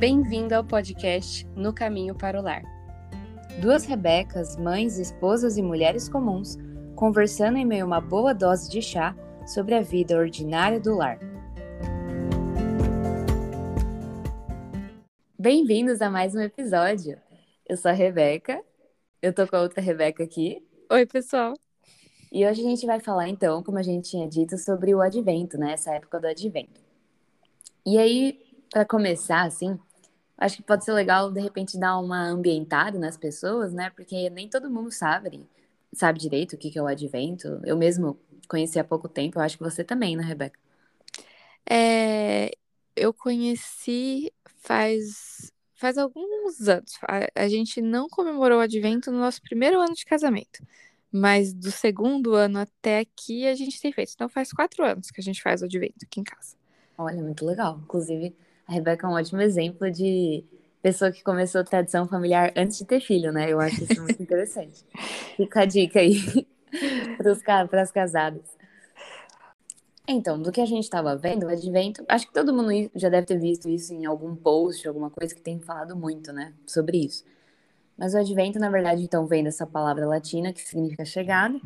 Bem-vindo 0.00 0.54
ao 0.54 0.64
podcast 0.64 1.46
No 1.54 1.74
Caminho 1.74 2.14
para 2.14 2.40
o 2.40 2.42
Lar. 2.42 2.62
Duas 3.60 3.84
Rebecas, 3.84 4.56
mães, 4.56 4.96
esposas 4.96 5.58
e 5.58 5.62
mulheres 5.62 6.08
comuns, 6.08 6.56
conversando 6.96 7.58
em 7.58 7.66
meio 7.66 7.84
a 7.84 7.86
uma 7.86 8.00
boa 8.00 8.32
dose 8.32 8.70
de 8.70 8.80
chá 8.80 9.14
sobre 9.46 9.74
a 9.74 9.82
vida 9.82 10.16
ordinária 10.16 10.80
do 10.80 10.94
lar. 10.94 11.18
Bem-vindos 15.38 16.00
a 16.00 16.08
mais 16.08 16.34
um 16.34 16.40
episódio. 16.40 17.20
Eu 17.68 17.76
sou 17.76 17.90
a 17.90 17.94
Rebeca, 17.94 18.64
eu 19.20 19.34
tô 19.34 19.46
com 19.46 19.56
a 19.56 19.60
outra 19.60 19.82
Rebeca 19.82 20.24
aqui. 20.24 20.66
Oi, 20.90 21.04
pessoal. 21.04 21.52
E 22.32 22.46
hoje 22.46 22.62
a 22.62 22.64
gente 22.70 22.86
vai 22.86 23.00
falar, 23.00 23.28
então, 23.28 23.62
como 23.62 23.76
a 23.76 23.82
gente 23.82 24.08
tinha 24.08 24.26
dito, 24.26 24.56
sobre 24.56 24.94
o 24.94 25.02
advento, 25.02 25.58
né? 25.58 25.74
Essa 25.74 25.94
época 25.94 26.18
do 26.18 26.26
advento. 26.26 26.80
E 27.84 27.98
aí, 27.98 28.40
para 28.72 28.86
começar, 28.86 29.42
assim, 29.42 29.78
acho 30.40 30.56
que 30.56 30.62
pode 30.62 30.84
ser 30.84 30.92
legal, 30.94 31.30
de 31.30 31.40
repente, 31.40 31.78
dar 31.78 31.98
uma 31.98 32.22
ambientada 32.22 32.98
nas 32.98 33.16
pessoas, 33.16 33.72
né? 33.74 33.90
Porque 33.90 34.30
nem 34.30 34.48
todo 34.48 34.70
mundo 34.70 34.90
sabe, 34.90 35.46
sabe 35.92 36.18
direito 36.18 36.54
o 36.54 36.58
que 36.58 36.76
é 36.76 36.82
o 36.82 36.86
advento. 36.86 37.60
Eu 37.64 37.76
mesmo 37.76 38.18
conheci 38.48 38.78
há 38.78 38.84
pouco 38.84 39.08
tempo, 39.08 39.38
eu 39.38 39.42
acho 39.42 39.58
que 39.58 39.62
você 39.62 39.84
também, 39.84 40.16
né, 40.16 40.24
Rebeca? 40.24 40.58
É, 41.68 42.50
eu 42.96 43.12
conheci 43.12 44.32
faz, 44.62 45.52
faz 45.74 45.98
alguns 45.98 46.68
anos. 46.68 46.98
A, 47.06 47.44
a 47.44 47.48
gente 47.48 47.82
não 47.82 48.08
comemorou 48.08 48.58
o 48.58 48.62
advento 48.62 49.12
no 49.12 49.18
nosso 49.18 49.42
primeiro 49.42 49.78
ano 49.78 49.94
de 49.94 50.04
casamento. 50.04 50.66
Mas 51.12 51.52
do 51.52 51.70
segundo 51.70 52.34
ano 52.34 52.60
até 52.60 53.00
aqui 53.00 53.46
a 53.46 53.54
gente 53.54 53.80
tem 53.80 53.92
feito. 53.92 54.12
Então 54.14 54.28
faz 54.28 54.52
quatro 54.52 54.84
anos 54.84 55.10
que 55.10 55.20
a 55.20 55.24
gente 55.24 55.42
faz 55.42 55.60
o 55.60 55.66
advento 55.66 56.04
aqui 56.04 56.20
em 56.20 56.24
casa. 56.24 56.56
Olha, 56.96 57.22
muito 57.22 57.44
legal. 57.44 57.80
Inclusive, 57.82 58.34
a 58.70 58.72
Rebeca 58.72 59.04
é 59.04 59.10
um 59.10 59.14
ótimo 59.14 59.40
exemplo 59.40 59.90
de 59.90 60.44
pessoa 60.80 61.10
que 61.10 61.24
começou 61.24 61.60
a 61.60 61.64
tradição 61.64 62.06
familiar 62.06 62.52
antes 62.56 62.78
de 62.78 62.84
ter 62.84 63.00
filho, 63.00 63.32
né? 63.32 63.50
Eu 63.50 63.58
acho 63.60 63.82
isso 63.82 64.00
muito 64.00 64.22
interessante. 64.22 64.84
Fica 65.36 65.62
a 65.62 65.64
dica 65.64 65.98
aí 65.98 66.16
para 67.68 67.82
as 67.82 67.90
casadas. 67.90 68.44
Então, 70.06 70.40
do 70.40 70.52
que 70.52 70.60
a 70.60 70.66
gente 70.66 70.84
estava 70.84 71.16
vendo, 71.16 71.46
o 71.46 71.48
advento, 71.48 72.04
acho 72.08 72.28
que 72.28 72.32
todo 72.32 72.54
mundo 72.54 72.90
já 72.94 73.08
deve 73.08 73.26
ter 73.26 73.38
visto 73.38 73.68
isso 73.68 73.92
em 73.92 74.06
algum 74.06 74.36
post, 74.36 74.86
alguma 74.86 75.10
coisa 75.10 75.34
que 75.34 75.40
tem 75.40 75.58
falado 75.60 75.96
muito, 75.96 76.32
né, 76.32 76.52
sobre 76.64 76.98
isso. 76.98 77.24
Mas 77.98 78.14
o 78.14 78.18
advento, 78.18 78.58
na 78.58 78.70
verdade, 78.70 79.02
então, 79.02 79.26
vem 79.26 79.42
dessa 79.42 79.66
palavra 79.66 80.06
latina 80.06 80.52
que 80.52 80.60
significa 80.60 81.04
chegada. 81.04 81.60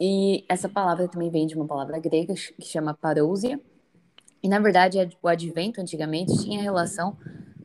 E 0.00 0.44
essa 0.48 0.68
palavra 0.68 1.08
também 1.08 1.30
vem 1.30 1.46
de 1.46 1.54
uma 1.54 1.66
palavra 1.66 1.98
grega 1.98 2.34
que 2.34 2.66
chama 2.66 2.94
parousia, 2.94 3.60
e 4.42 4.48
na 4.48 4.58
verdade, 4.58 4.98
o 5.22 5.28
advento 5.28 5.80
antigamente 5.80 6.42
tinha 6.42 6.62
relação 6.62 7.16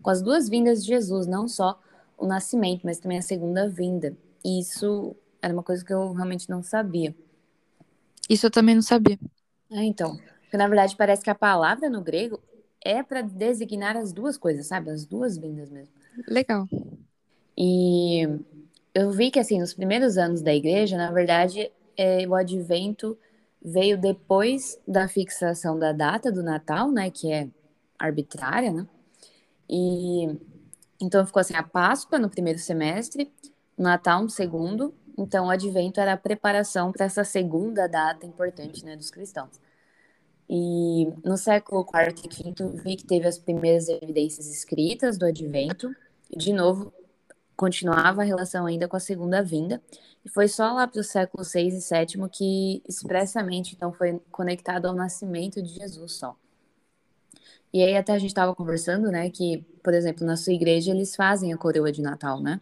com 0.01 0.09
as 0.09 0.21
duas 0.21 0.49
vindas 0.49 0.83
de 0.83 0.89
Jesus, 0.89 1.27
não 1.27 1.47
só 1.47 1.79
o 2.17 2.25
nascimento, 2.25 2.81
mas 2.83 2.99
também 2.99 3.17
a 3.17 3.21
segunda 3.21 3.67
vinda. 3.67 4.15
E 4.43 4.59
isso 4.59 5.15
era 5.41 5.53
uma 5.53 5.63
coisa 5.63 5.83
que 5.83 5.93
eu 5.93 6.11
realmente 6.13 6.49
não 6.49 6.63
sabia. 6.63 7.15
Isso 8.29 8.45
eu 8.45 8.51
também 8.51 8.75
não 8.75 8.81
sabia. 8.81 9.19
Ah, 9.71 9.83
então. 9.83 10.17
Porque 10.41 10.57
na 10.57 10.67
verdade 10.67 10.95
parece 10.95 11.23
que 11.23 11.29
a 11.29 11.35
palavra 11.35 11.89
no 11.89 12.01
grego 12.01 12.39
é 12.83 13.01
para 13.01 13.21
designar 13.21 13.95
as 13.95 14.11
duas 14.11 14.37
coisas, 14.37 14.67
sabe? 14.67 14.89
As 14.89 15.05
duas 15.05 15.37
vindas 15.37 15.69
mesmo. 15.69 15.93
Legal. 16.27 16.67
E 17.57 18.27
eu 18.93 19.11
vi 19.11 19.31
que 19.31 19.39
assim, 19.39 19.59
nos 19.59 19.73
primeiros 19.73 20.17
anos 20.17 20.41
da 20.41 20.53
igreja, 20.53 20.97
na 20.97 21.11
verdade, 21.11 21.71
é, 21.95 22.27
o 22.27 22.35
advento 22.35 23.17
veio 23.63 23.97
depois 23.97 24.77
da 24.85 25.07
fixação 25.07 25.79
da 25.79 25.93
data 25.93 26.31
do 26.31 26.43
Natal, 26.43 26.91
né, 26.91 27.09
que 27.09 27.31
é 27.31 27.47
arbitrária, 27.97 28.71
né? 28.71 28.85
E 29.69 30.37
então 31.01 31.25
ficou 31.25 31.39
assim 31.39 31.55
a 31.55 31.63
Páscoa 31.63 32.19
no 32.19 32.29
primeiro 32.29 32.59
semestre, 32.59 33.31
Natal 33.77 34.23
no 34.23 34.29
segundo. 34.29 34.93
Então 35.17 35.47
o 35.47 35.49
Advento 35.49 35.99
era 35.99 36.13
a 36.13 36.17
preparação 36.17 36.91
para 36.91 37.05
essa 37.05 37.23
segunda 37.23 37.87
data 37.87 38.25
importante, 38.25 38.83
né, 38.83 38.95
dos 38.95 39.09
cristãos. 39.09 39.59
E 40.49 41.07
no 41.23 41.37
século 41.37 41.85
IV 41.85 42.29
e 42.39 42.53
V 42.53 42.83
vi 42.83 42.95
que 42.97 43.05
teve 43.05 43.27
as 43.27 43.37
primeiras 43.37 43.87
evidências 43.87 44.47
escritas 44.47 45.17
do 45.17 45.25
Advento. 45.25 45.95
E 46.29 46.37
de 46.37 46.51
novo 46.51 46.91
continuava 47.55 48.21
a 48.21 48.25
relação 48.25 48.65
ainda 48.65 48.87
com 48.87 48.95
a 48.95 48.99
segunda 48.99 49.43
vinda. 49.43 49.81
E 50.25 50.29
foi 50.29 50.47
só 50.47 50.71
lá 50.73 50.87
para 50.87 51.01
o 51.01 51.03
século 51.03 51.43
VI 51.43 51.67
e 51.67 51.71
VII 51.71 52.29
que 52.31 52.83
expressamente 52.87 53.75
então 53.75 53.91
foi 53.91 54.19
conectado 54.31 54.87
ao 54.87 54.93
nascimento 54.93 55.61
de 55.61 55.69
Jesus 55.69 56.13
só. 56.13 56.35
E 57.73 57.81
aí 57.81 57.97
até 57.97 58.13
a 58.13 58.19
gente 58.19 58.29
estava 58.29 58.53
conversando, 58.55 59.09
né, 59.09 59.29
que, 59.31 59.65
por 59.83 59.93
exemplo, 59.93 60.25
na 60.25 60.37
sua 60.37 60.53
igreja 60.53 60.91
eles 60.91 61.15
fazem 61.15 61.51
a 61.51 61.57
coroa 61.57 61.91
de 61.91 62.03
Natal, 62.03 62.39
né? 62.39 62.61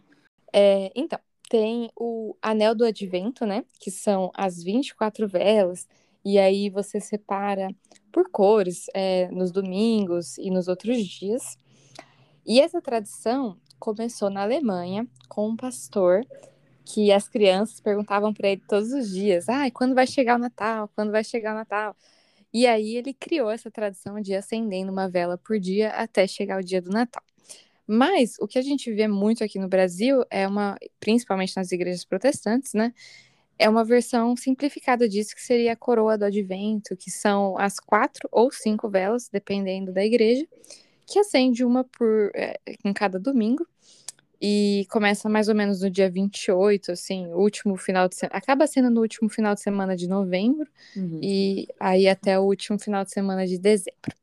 É, 0.50 0.90
então, 0.94 1.18
tem 1.50 1.90
o 1.94 2.34
anel 2.40 2.74
do 2.74 2.84
advento, 2.84 3.44
né, 3.44 3.62
que 3.78 3.90
são 3.90 4.30
as 4.34 4.62
24 4.62 5.28
velas, 5.28 5.86
e 6.24 6.38
aí 6.38 6.70
você 6.70 6.98
separa 6.98 7.68
por 8.10 8.30
cores 8.30 8.86
é, 8.94 9.28
nos 9.30 9.50
domingos 9.50 10.38
e 10.38 10.50
nos 10.50 10.66
outros 10.66 11.04
dias. 11.04 11.58
E 12.46 12.60
essa 12.60 12.80
tradição 12.80 13.58
começou 13.82 14.30
na 14.30 14.42
Alemanha 14.42 15.04
com 15.28 15.48
um 15.48 15.56
pastor 15.56 16.24
que 16.84 17.10
as 17.10 17.28
crianças 17.28 17.80
perguntavam 17.80 18.32
para 18.32 18.50
ele 18.50 18.62
todos 18.68 18.92
os 18.92 19.10
dias: 19.10 19.48
"Ai, 19.48 19.68
ah, 19.68 19.70
quando 19.72 19.92
vai 19.92 20.06
chegar 20.06 20.36
o 20.36 20.38
Natal? 20.38 20.88
Quando 20.94 21.10
vai 21.10 21.24
chegar 21.24 21.52
o 21.52 21.56
Natal?" 21.56 21.96
E 22.52 22.64
aí 22.64 22.96
ele 22.96 23.12
criou 23.12 23.50
essa 23.50 23.72
tradição 23.72 24.20
de 24.20 24.34
acendendo 24.36 24.92
uma 24.92 25.08
vela 25.08 25.36
por 25.36 25.58
dia 25.58 25.90
até 25.90 26.28
chegar 26.28 26.60
o 26.60 26.64
dia 26.64 26.80
do 26.80 26.90
Natal. 26.90 27.24
Mas 27.84 28.36
o 28.40 28.46
que 28.46 28.58
a 28.58 28.62
gente 28.62 28.92
vê 28.92 29.08
muito 29.08 29.42
aqui 29.42 29.58
no 29.58 29.68
Brasil 29.68 30.24
é 30.30 30.46
uma, 30.46 30.76
principalmente 31.00 31.56
nas 31.56 31.72
igrejas 31.72 32.04
protestantes, 32.04 32.74
né? 32.74 32.94
É 33.58 33.68
uma 33.68 33.84
versão 33.84 34.36
simplificada 34.36 35.08
disso, 35.08 35.34
que 35.34 35.42
seria 35.42 35.72
a 35.72 35.76
coroa 35.76 36.16
do 36.16 36.24
advento, 36.24 36.96
que 36.96 37.10
são 37.10 37.58
as 37.58 37.80
quatro 37.80 38.28
ou 38.30 38.52
cinco 38.52 38.88
velas, 38.88 39.28
dependendo 39.28 39.92
da 39.92 40.04
igreja, 40.04 40.46
que 41.06 41.18
acende 41.18 41.64
uma 41.64 41.84
por 41.84 42.30
é, 42.34 42.58
em 42.84 42.92
cada 42.92 43.18
domingo. 43.18 43.66
E 44.44 44.86
começa 44.90 45.28
mais 45.28 45.48
ou 45.48 45.54
menos 45.54 45.82
no 45.82 45.88
dia 45.88 46.10
28, 46.10 46.90
assim, 46.90 47.28
último 47.28 47.76
final 47.76 48.08
de 48.08 48.16
semana. 48.16 48.36
Acaba 48.36 48.66
sendo 48.66 48.90
no 48.90 49.00
último 49.00 49.28
final 49.28 49.54
de 49.54 49.60
semana 49.60 49.94
de 49.94 50.08
novembro. 50.08 50.68
Uhum. 50.96 51.20
E 51.22 51.68
aí 51.78 52.08
até 52.08 52.36
o 52.36 52.42
último 52.42 52.76
final 52.76 53.04
de 53.04 53.12
semana 53.12 53.46
de 53.46 53.56
dezembro. 53.56 54.16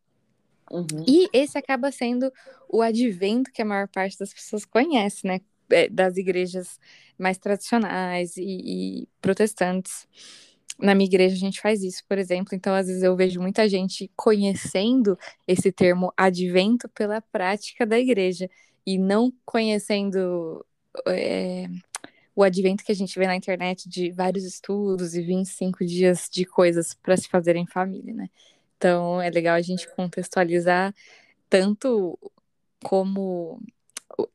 Uhum. 0.69 1.05
E 1.07 1.29
esse 1.31 1.57
acaba 1.57 1.89
sendo 1.89 2.31
o 2.67 2.81
advento 2.81 3.49
que 3.51 3.61
a 3.61 3.65
maior 3.65 3.87
parte 3.87 4.19
das 4.19 4.33
pessoas 4.33 4.65
conhece, 4.65 5.25
né? 5.25 5.39
É, 5.71 5.87
das 5.87 6.17
igrejas 6.17 6.79
mais 7.17 7.37
tradicionais 7.37 8.35
e, 8.35 8.43
e 8.43 9.07
protestantes. 9.21 10.07
Na 10.79 10.95
minha 10.95 11.07
igreja 11.07 11.35
a 11.35 11.39
gente 11.39 11.59
faz 11.59 11.83
isso, 11.83 12.03
por 12.07 12.17
exemplo. 12.17 12.55
Então, 12.55 12.73
às 12.73 12.87
vezes 12.87 13.03
eu 13.03 13.15
vejo 13.15 13.41
muita 13.41 13.67
gente 13.67 14.09
conhecendo 14.15 15.17
esse 15.47 15.71
termo 15.71 16.13
advento 16.15 16.87
pela 16.89 17.21
prática 17.21 17.85
da 17.85 17.99
igreja 17.99 18.49
e 18.85 18.97
não 18.97 19.31
conhecendo 19.45 20.65
é, 21.07 21.67
o 22.35 22.43
advento 22.43 22.83
que 22.83 22.91
a 22.91 22.95
gente 22.95 23.17
vê 23.19 23.27
na 23.27 23.35
internet 23.35 23.89
de 23.89 24.11
vários 24.11 24.45
estudos 24.45 25.13
e 25.13 25.21
25 25.21 25.85
dias 25.85 26.29
de 26.31 26.45
coisas 26.45 26.93
para 26.93 27.17
se 27.17 27.27
fazer 27.27 27.55
em 27.55 27.67
família, 27.67 28.13
né? 28.13 28.29
Então 28.77 29.21
é 29.21 29.29
legal 29.29 29.55
a 29.55 29.61
gente 29.61 29.93
contextualizar 29.93 30.95
tanto 31.49 32.17
como 32.83 33.61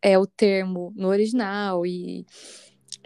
é 0.03 0.19
o 0.19 0.27
termo 0.27 0.93
no 0.95 1.09
original 1.09 1.87
e, 1.87 2.27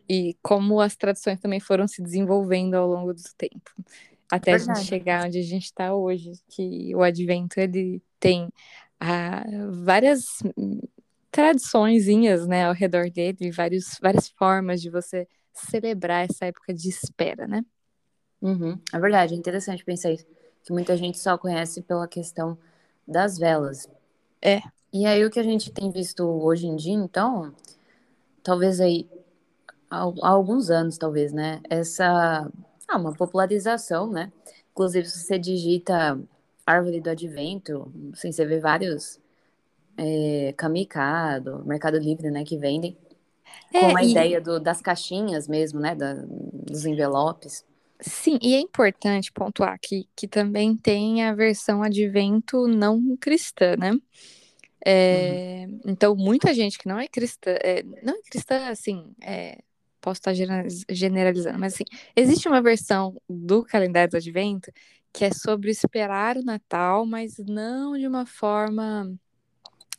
e 0.08 0.36
como 0.42 0.80
as 0.80 0.96
traduções 0.96 1.38
também 1.38 1.60
foram 1.60 1.86
se 1.86 2.02
desenvolvendo 2.02 2.74
ao 2.74 2.88
longo 2.88 3.12
do 3.12 3.22
tempo. 3.36 3.70
Até 4.30 4.52
Verdade. 4.52 4.70
a 4.70 4.74
gente 4.74 4.88
chegar 4.88 5.26
onde 5.26 5.38
a 5.38 5.42
gente 5.42 5.64
está 5.64 5.94
hoje, 5.94 6.32
que 6.48 6.94
o 6.94 7.02
advento 7.02 7.60
ele 7.60 8.02
tem 8.18 8.48
ah, 9.00 9.44
várias 9.84 10.24
tradiçõezinhas, 11.30 12.46
né, 12.46 12.66
ao 12.66 12.74
redor 12.74 13.10
dele, 13.10 13.50
vários, 13.50 13.98
várias 14.02 14.28
formas 14.28 14.80
de 14.80 14.90
você 14.90 15.28
celebrar 15.52 16.24
essa 16.24 16.46
época 16.46 16.72
de 16.72 16.88
espera, 16.88 17.46
né? 17.46 17.64
Uhum, 18.40 18.78
é 18.92 18.98
verdade, 18.98 19.34
é 19.34 19.36
interessante 19.36 19.84
pensar 19.84 20.12
isso, 20.12 20.26
que 20.62 20.72
muita 20.72 20.96
gente 20.96 21.18
só 21.18 21.36
conhece 21.36 21.82
pela 21.82 22.06
questão 22.06 22.56
das 23.06 23.38
velas. 23.38 23.88
É. 24.40 24.60
E 24.92 25.04
aí 25.06 25.24
o 25.24 25.30
que 25.30 25.40
a 25.40 25.42
gente 25.42 25.72
tem 25.72 25.90
visto 25.90 26.24
hoje 26.24 26.66
em 26.66 26.76
dia, 26.76 26.94
então, 26.94 27.54
talvez 28.42 28.80
aí 28.80 29.08
há, 29.90 29.98
há 30.00 30.28
alguns 30.28 30.70
anos, 30.70 30.98
talvez, 30.98 31.32
né, 31.32 31.60
essa 31.68 32.50
ah, 32.88 32.96
uma 32.96 33.12
popularização, 33.12 34.10
né? 34.10 34.32
Inclusive, 34.72 35.06
se 35.06 35.18
você 35.18 35.38
digita 35.38 36.18
árvore 36.64 37.00
do 37.00 37.10
advento, 37.10 37.92
assim, 38.12 38.32
você 38.32 38.46
vê 38.46 38.58
vários 38.58 39.20
é, 39.96 40.54
Kamikado, 40.56 41.62
Mercado 41.66 41.98
Livre, 41.98 42.30
né, 42.30 42.44
que 42.44 42.56
vendem, 42.56 42.96
é, 43.72 43.80
com 43.80 43.96
a 43.96 44.04
e... 44.04 44.10
ideia 44.10 44.40
do, 44.40 44.58
das 44.58 44.80
caixinhas 44.80 45.48
mesmo, 45.48 45.80
né, 45.80 45.94
da, 45.94 46.14
dos 46.14 46.86
envelopes. 46.86 47.64
Sim, 48.00 48.38
e 48.40 48.54
é 48.54 48.60
importante 48.60 49.32
pontuar 49.32 49.76
que, 49.80 50.08
que 50.14 50.28
também 50.28 50.76
tem 50.76 51.24
a 51.24 51.34
versão 51.34 51.82
advento 51.82 52.68
não 52.68 53.16
cristã, 53.16 53.74
né? 53.76 53.98
É, 54.86 55.66
uhum. 55.68 55.80
Então, 55.86 56.14
muita 56.14 56.54
gente 56.54 56.78
que 56.78 56.86
não 56.86 56.98
é 56.98 57.08
cristã, 57.08 57.50
é, 57.60 57.82
não 58.02 58.14
é 58.14 58.22
cristã, 58.22 58.68
assim, 58.68 59.04
é, 59.20 59.58
posso 60.08 60.20
estar 60.20 60.32
generalizando, 60.88 61.58
mas 61.58 61.74
assim, 61.74 61.84
existe 62.16 62.48
uma 62.48 62.62
versão 62.62 63.20
do 63.28 63.62
calendário 63.62 64.10
do 64.10 64.16
Advento 64.16 64.72
que 65.12 65.24
é 65.24 65.30
sobre 65.30 65.70
esperar 65.70 66.36
o 66.36 66.42
Natal, 66.42 67.04
mas 67.04 67.38
não 67.38 67.96
de 67.98 68.06
uma 68.06 68.24
forma 68.24 69.12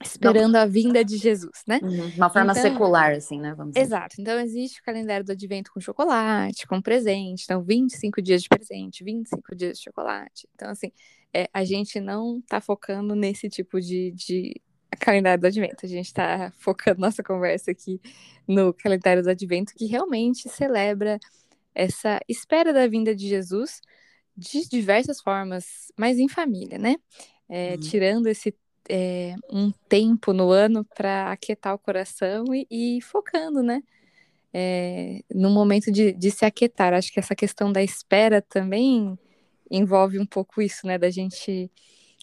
esperando 0.04 0.54
não. 0.54 0.62
a 0.62 0.66
vinda 0.66 1.04
de 1.04 1.18
Jesus, 1.18 1.64
né? 1.68 1.80
Uhum. 1.84 2.12
Uma 2.16 2.30
forma 2.30 2.52
então, 2.54 2.64
secular, 2.64 3.12
assim, 3.12 3.40
né? 3.40 3.54
Vamos 3.54 3.74
dizer. 3.74 3.86
Exato. 3.86 4.16
Então, 4.18 4.40
existe 4.40 4.80
o 4.80 4.84
calendário 4.84 5.26
do 5.26 5.34
advento 5.34 5.72
com 5.74 5.80
chocolate, 5.82 6.66
com 6.68 6.82
presente. 6.82 7.44
Então, 7.44 7.62
25 7.62 8.22
dias 8.22 8.42
de 8.42 8.48
presente, 8.48 9.04
25 9.04 9.56
dias 9.56 9.78
de 9.78 9.84
chocolate. 9.84 10.48
Então, 10.56 10.70
assim, 10.70 10.92
é, 11.34 11.50
a 11.52 11.66
gente 11.66 12.00
não 12.00 12.42
tá 12.48 12.62
focando 12.62 13.14
nesse 13.14 13.50
tipo 13.50 13.82
de, 13.82 14.12
de 14.12 14.62
calendário 14.98 15.42
do 15.42 15.48
advento. 15.48 15.86
A 15.86 15.90
gente 15.90 16.14
tá 16.14 16.52
focando 16.58 17.02
nossa 17.02 17.24
conversa 17.24 17.72
aqui 17.72 18.00
no 18.48 18.74
calendário 18.74 19.24
do 19.24 19.30
advento, 19.30 19.74
que 19.76 19.86
realmente 19.86 20.50
celebra 20.50 21.20
essa 21.74 22.20
espera 22.28 22.74
da 22.74 22.88
vinda 22.88 23.16
de 23.16 23.28
Jesus 23.28 23.82
de 24.36 24.68
diversas 24.68 25.20
formas, 25.22 25.92
mas 25.98 26.18
em 26.18 26.28
família, 26.28 26.78
né? 26.78 26.96
É, 27.48 27.72
uhum. 27.72 27.80
Tirando 27.80 28.28
esse 28.28 28.56
é, 28.90 29.36
um 29.52 29.72
tempo 29.88 30.34
no 30.34 30.50
ano 30.50 30.86
para 30.96 31.32
aquietar 31.32 31.76
o 31.76 31.80
coração 31.80 32.46
e, 32.54 32.66
e 32.70 33.02
focando, 33.02 33.62
né? 33.62 33.84
É, 34.52 35.22
no 35.34 35.50
momento 35.52 35.92
de, 35.92 36.12
de 36.14 36.32
se 36.32 36.44
aquietar. 36.44 36.94
Acho 36.94 37.12
que 37.12 37.20
essa 37.20 37.36
questão 37.36 37.72
da 37.72 37.84
espera 37.84 38.42
também 38.42 39.18
envolve 39.70 40.18
um 40.18 40.26
pouco 40.26 40.62
isso, 40.62 40.88
né? 40.88 40.98
Da 40.98 41.10
gente 41.10 41.70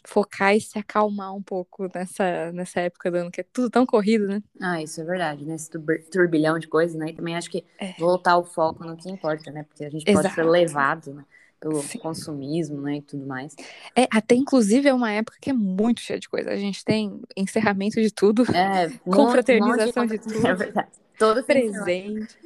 focar 0.06 0.56
e 0.56 0.60
se 0.60 0.78
acalmar 0.78 1.34
um 1.34 1.42
pouco 1.42 1.90
nessa, 1.94 2.52
nessa 2.52 2.80
época 2.80 3.10
do 3.10 3.16
ano, 3.18 3.30
que 3.30 3.40
é 3.40 3.44
tudo 3.52 3.68
tão 3.68 3.84
corrido, 3.84 4.26
né? 4.26 4.42
Ah, 4.60 4.80
isso 4.80 5.00
é 5.00 5.04
verdade, 5.04 5.44
né? 5.44 5.54
Esse 5.54 5.70
turbilhão 6.10 6.58
de 6.58 6.68
coisas, 6.68 6.96
né? 6.96 7.10
E 7.10 7.12
também 7.12 7.36
acho 7.36 7.50
que 7.50 7.64
é. 7.78 7.92
voltar 7.98 8.38
o 8.38 8.44
foco 8.44 8.84
no 8.84 8.96
que 8.96 9.10
importa, 9.10 9.50
né? 9.50 9.64
Porque 9.64 9.84
a 9.84 9.90
gente 9.90 10.04
pode 10.04 10.18
Exato. 10.18 10.34
ser 10.34 10.44
levado, 10.44 11.12
né? 11.12 11.24
pelo 11.58 11.82
Sim. 11.82 11.98
consumismo, 11.98 12.82
né, 12.82 12.96
e 12.96 13.02
tudo 13.02 13.26
mais. 13.26 13.54
É, 13.96 14.06
até 14.10 14.34
inclusive 14.34 14.88
é 14.88 14.94
uma 14.94 15.10
época 15.10 15.38
que 15.40 15.50
é 15.50 15.52
muito 15.52 16.00
cheia 16.00 16.20
de 16.20 16.28
coisa. 16.28 16.50
A 16.50 16.56
gente 16.56 16.84
tem 16.84 17.20
encerramento 17.34 18.00
de 18.00 18.12
tudo, 18.12 18.44
é, 18.54 18.90
confraternização 19.10 20.04
um 20.04 20.06
de, 20.06 20.18
de, 20.18 20.24
tudo. 20.24 20.36
É 20.46 20.54
verdade. 20.54 20.90
Todo 21.18 21.42
presente. 21.42 22.36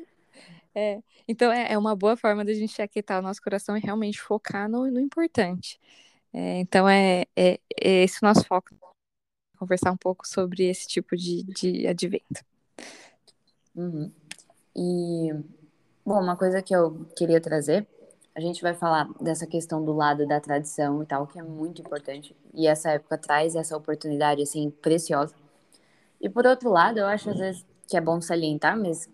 É, 0.72 1.00
então 1.26 1.50
é, 1.50 1.72
é 1.72 1.76
uma 1.78 1.96
boa 1.96 2.16
forma 2.16 2.44
da 2.44 2.54
gente 2.54 2.80
aquietar 2.80 3.18
o 3.18 3.22
nosso 3.22 3.42
coração 3.42 3.76
e 3.76 3.80
realmente 3.80 4.20
focar 4.20 4.68
no, 4.68 4.88
no 4.88 5.00
importante. 5.00 5.80
É, 6.32 6.61
então 6.61 6.88
é, 6.88 7.23
é, 7.37 7.59
é, 7.81 8.05
esse 8.05 8.19
o 8.23 8.27
nosso 8.27 8.44
foco, 8.44 8.71
conversar 9.59 9.93
um 9.93 9.97
pouco 9.97 10.27
sobre 10.27 10.65
esse 10.69 10.87
tipo 10.87 11.17
de, 11.17 11.43
de 11.44 11.87
advento. 11.87 12.44
Uhum. 13.75 14.11
E, 14.77 15.32
bom, 16.05 16.21
uma 16.21 16.37
coisa 16.37 16.62
que 16.62 16.75
eu 16.75 17.06
queria 17.17 17.41
trazer 17.41 17.87
a 18.35 18.41
gente 18.41 18.62
vai 18.62 18.75
falar 18.75 19.09
dessa 19.21 19.47
questão 19.47 19.85
do 19.85 19.93
lado 19.93 20.27
da 20.27 20.41
tradição 20.41 21.03
e 21.03 21.06
tal, 21.06 21.27
que 21.27 21.38
é 21.38 21.43
muito 21.43 21.82
importante. 21.82 22.35
E 22.55 22.67
essa 22.67 22.91
época 22.91 23.19
traz 23.19 23.55
essa 23.55 23.77
oportunidade, 23.77 24.43
assim, 24.43 24.71
preciosa. 24.71 25.35
E 26.21 26.29
por 26.29 26.47
outro 26.47 26.71
lado, 26.71 26.99
eu 26.99 27.06
acho 27.06 27.31
às 27.31 27.38
vezes 27.38 27.67
que 27.88 27.97
é 27.97 28.00
bom 28.00 28.21
salientar, 28.21 28.79
mas 28.79 29.09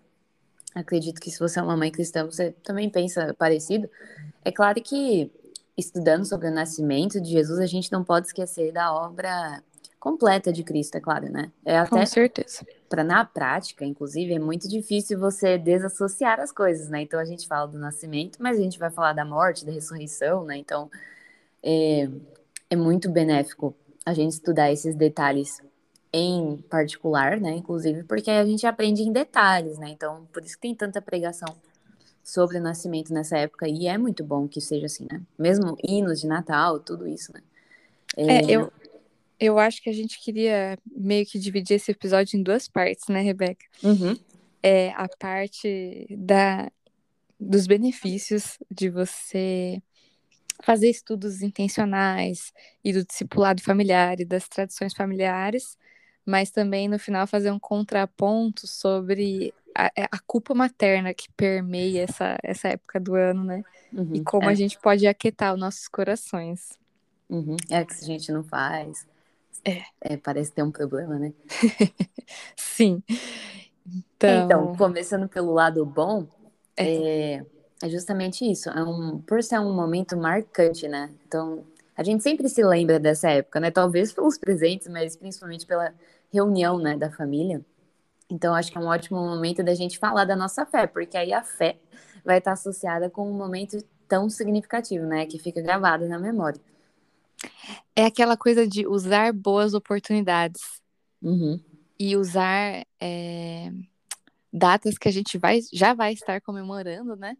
acredito 0.75 1.19
que 1.19 1.31
se 1.31 1.39
você 1.39 1.59
é 1.59 1.63
uma 1.63 1.75
mãe 1.75 1.91
cristã, 1.91 2.25
você 2.25 2.51
também 2.63 2.89
pensa 2.89 3.33
parecido. 3.33 3.89
É 4.45 4.51
claro 4.51 4.81
que 4.81 5.31
estudando 5.77 6.25
sobre 6.25 6.47
o 6.47 6.51
nascimento 6.51 7.21
de 7.21 7.29
Jesus, 7.29 7.59
a 7.59 7.67
gente 7.67 7.91
não 7.91 8.03
pode 8.03 8.27
esquecer 8.27 8.71
da 8.71 8.91
obra 8.93 9.61
completa 9.99 10.51
de 10.51 10.63
Cristo, 10.63 10.95
é 10.95 11.01
claro, 11.01 11.29
né? 11.29 11.51
É 11.65 11.77
até, 11.77 11.89
Com 11.89 12.05
certeza. 12.05 12.65
Para 12.89 13.03
na 13.03 13.25
prática, 13.25 13.85
inclusive, 13.85 14.33
é 14.33 14.39
muito 14.39 14.67
difícil 14.67 15.19
você 15.19 15.57
desassociar 15.57 16.39
as 16.39 16.51
coisas, 16.51 16.89
né? 16.89 17.01
Então 17.01 17.19
a 17.19 17.25
gente 17.25 17.47
fala 17.47 17.67
do 17.67 17.77
nascimento, 17.77 18.37
mas 18.41 18.57
a 18.57 18.61
gente 18.61 18.79
vai 18.79 18.89
falar 18.89 19.13
da 19.13 19.25
morte, 19.25 19.65
da 19.65 19.71
ressurreição, 19.71 20.45
né? 20.45 20.57
Então 20.57 20.89
é, 21.61 22.09
é 22.69 22.75
muito 22.75 23.09
benéfico 23.09 23.75
a 24.05 24.13
gente 24.13 24.31
estudar 24.31 24.71
esses 24.71 24.95
detalhes 24.95 25.61
em 26.13 26.57
particular, 26.69 27.39
né? 27.39 27.51
Inclusive 27.51 28.03
porque 28.03 28.31
a 28.31 28.45
gente 28.45 28.65
aprende 28.65 29.01
em 29.01 29.11
detalhes, 29.11 29.77
né? 29.77 29.89
Então 29.89 30.27
por 30.31 30.43
isso 30.43 30.55
que 30.55 30.61
tem 30.61 30.75
tanta 30.75 31.01
pregação 31.01 31.55
sobre 32.27 32.57
o 32.57 32.61
nascimento 32.61 33.13
nessa 33.13 33.37
época 33.37 33.69
e 33.69 33.87
é 33.87 33.97
muito 33.97 34.21
bom 34.21 34.49
que 34.49 34.59
seja 34.59 34.85
assim, 34.85 35.07
né? 35.09 35.21
Mesmo 35.39 35.77
hinos 35.81 36.19
de 36.19 36.27
Natal, 36.27 36.77
tudo 36.77 37.07
isso, 37.07 37.31
né? 37.33 37.41
É, 38.17 38.39
é 38.39 38.41
eu, 38.49 38.69
eu 39.39 39.57
acho 39.57 39.81
que 39.81 39.89
a 39.89 39.93
gente 39.93 40.19
queria 40.19 40.77
meio 40.85 41.25
que 41.25 41.39
dividir 41.39 41.75
esse 41.75 41.89
episódio 41.89 42.37
em 42.37 42.43
duas 42.43 42.67
partes, 42.67 43.07
né, 43.07 43.21
Rebeca? 43.21 43.65
Uhum. 43.81 44.19
É 44.61 44.89
a 44.89 45.07
parte 45.07 46.05
da, 46.09 46.69
dos 47.39 47.65
benefícios 47.65 48.59
de 48.69 48.89
você 48.89 49.81
fazer 50.61 50.89
estudos 50.89 51.41
intencionais 51.41 52.51
e 52.83 52.91
do 52.91 53.05
discipulado 53.05 53.63
familiar 53.63 54.19
e 54.19 54.25
das 54.25 54.49
tradições 54.49 54.93
familiares, 54.93 55.77
mas 56.25 56.51
também 56.51 56.89
no 56.89 56.99
final 56.99 57.25
fazer 57.25 57.51
um 57.51 57.59
contraponto 57.59 58.67
sobre 58.67 59.53
a, 59.77 59.91
é, 59.95 60.07
a 60.11 60.17
culpa 60.25 60.55
materna 60.55 61.13
que 61.13 61.31
permeia 61.37 62.03
essa, 62.03 62.35
essa 62.41 62.69
época 62.69 62.99
do 62.99 63.13
ano, 63.13 63.43
né? 63.43 63.63
Uhum. 63.93 64.15
E 64.15 64.23
como 64.23 64.49
é. 64.49 64.51
a 64.51 64.55
gente 64.55 64.79
pode 64.79 65.05
aquietar 65.05 65.53
os 65.53 65.59
nossos 65.59 65.87
corações. 65.87 66.71
Uhum. 67.29 67.55
É 67.69 67.85
que 67.85 67.93
a 67.93 68.05
gente 68.05 68.31
não 68.31 68.43
faz. 68.43 69.05
É. 69.63 69.83
é. 70.01 70.17
parece 70.17 70.51
ter 70.51 70.63
um 70.63 70.71
problema, 70.71 71.19
né? 71.19 71.31
Sim. 72.57 73.03
Então... 73.85 74.45
então, 74.45 74.75
começando 74.75 75.29
pelo 75.29 75.53
lado 75.53 75.85
bom, 75.85 76.27
é. 76.75 77.35
é. 77.35 77.45
é, 77.83 77.89
justamente 77.89 78.49
isso. 78.49 78.69
É 78.69 78.83
um, 78.83 79.19
por 79.19 79.43
ser 79.43 79.59
um 79.59 79.75
momento 79.75 80.17
marcante, 80.17 80.87
né? 80.87 81.11
Então, 81.27 81.63
a 81.95 82.03
gente 82.03 82.23
sempre 82.23 82.49
se 82.49 82.63
lembra 82.63 82.99
dessa 82.99 83.29
época, 83.29 83.59
né? 83.59 83.69
Talvez 83.69 84.11
pelos 84.11 84.39
presentes, 84.39 84.87
mas 84.87 85.15
principalmente 85.15 85.67
pela 85.67 85.93
reunião, 86.33 86.79
né, 86.79 86.97
da 86.97 87.11
família. 87.11 87.63
Então, 88.29 88.53
acho 88.53 88.71
que 88.71 88.77
é 88.77 88.81
um 88.81 88.87
ótimo 88.87 89.19
momento 89.19 89.63
da 89.63 89.73
gente 89.73 89.97
falar 89.97 90.25
da 90.25 90.35
nossa 90.35 90.65
fé, 90.65 90.85
porque 90.85 91.17
aí 91.17 91.31
a 91.31 91.43
fé 91.43 91.77
vai 92.25 92.39
estar 92.39 92.51
associada 92.51 93.09
com 93.09 93.29
um 93.29 93.33
momento 93.33 93.77
tão 94.07 94.29
significativo, 94.29 95.05
né? 95.05 95.25
Que 95.25 95.39
fica 95.39 95.61
gravado 95.61 96.07
na 96.07 96.19
memória. 96.19 96.59
É 97.95 98.05
aquela 98.05 98.35
coisa 98.35 98.67
de 98.67 98.85
usar 98.85 99.31
boas 99.31 99.73
oportunidades 99.73 100.61
uhum. 101.21 101.59
e 101.99 102.17
usar 102.17 102.85
é, 102.99 103.71
datas 104.51 104.97
que 104.97 105.07
a 105.07 105.11
gente 105.11 105.37
vai, 105.37 105.59
já 105.71 105.93
vai 105.93 106.13
estar 106.13 106.41
comemorando, 106.41 107.15
né? 107.15 107.37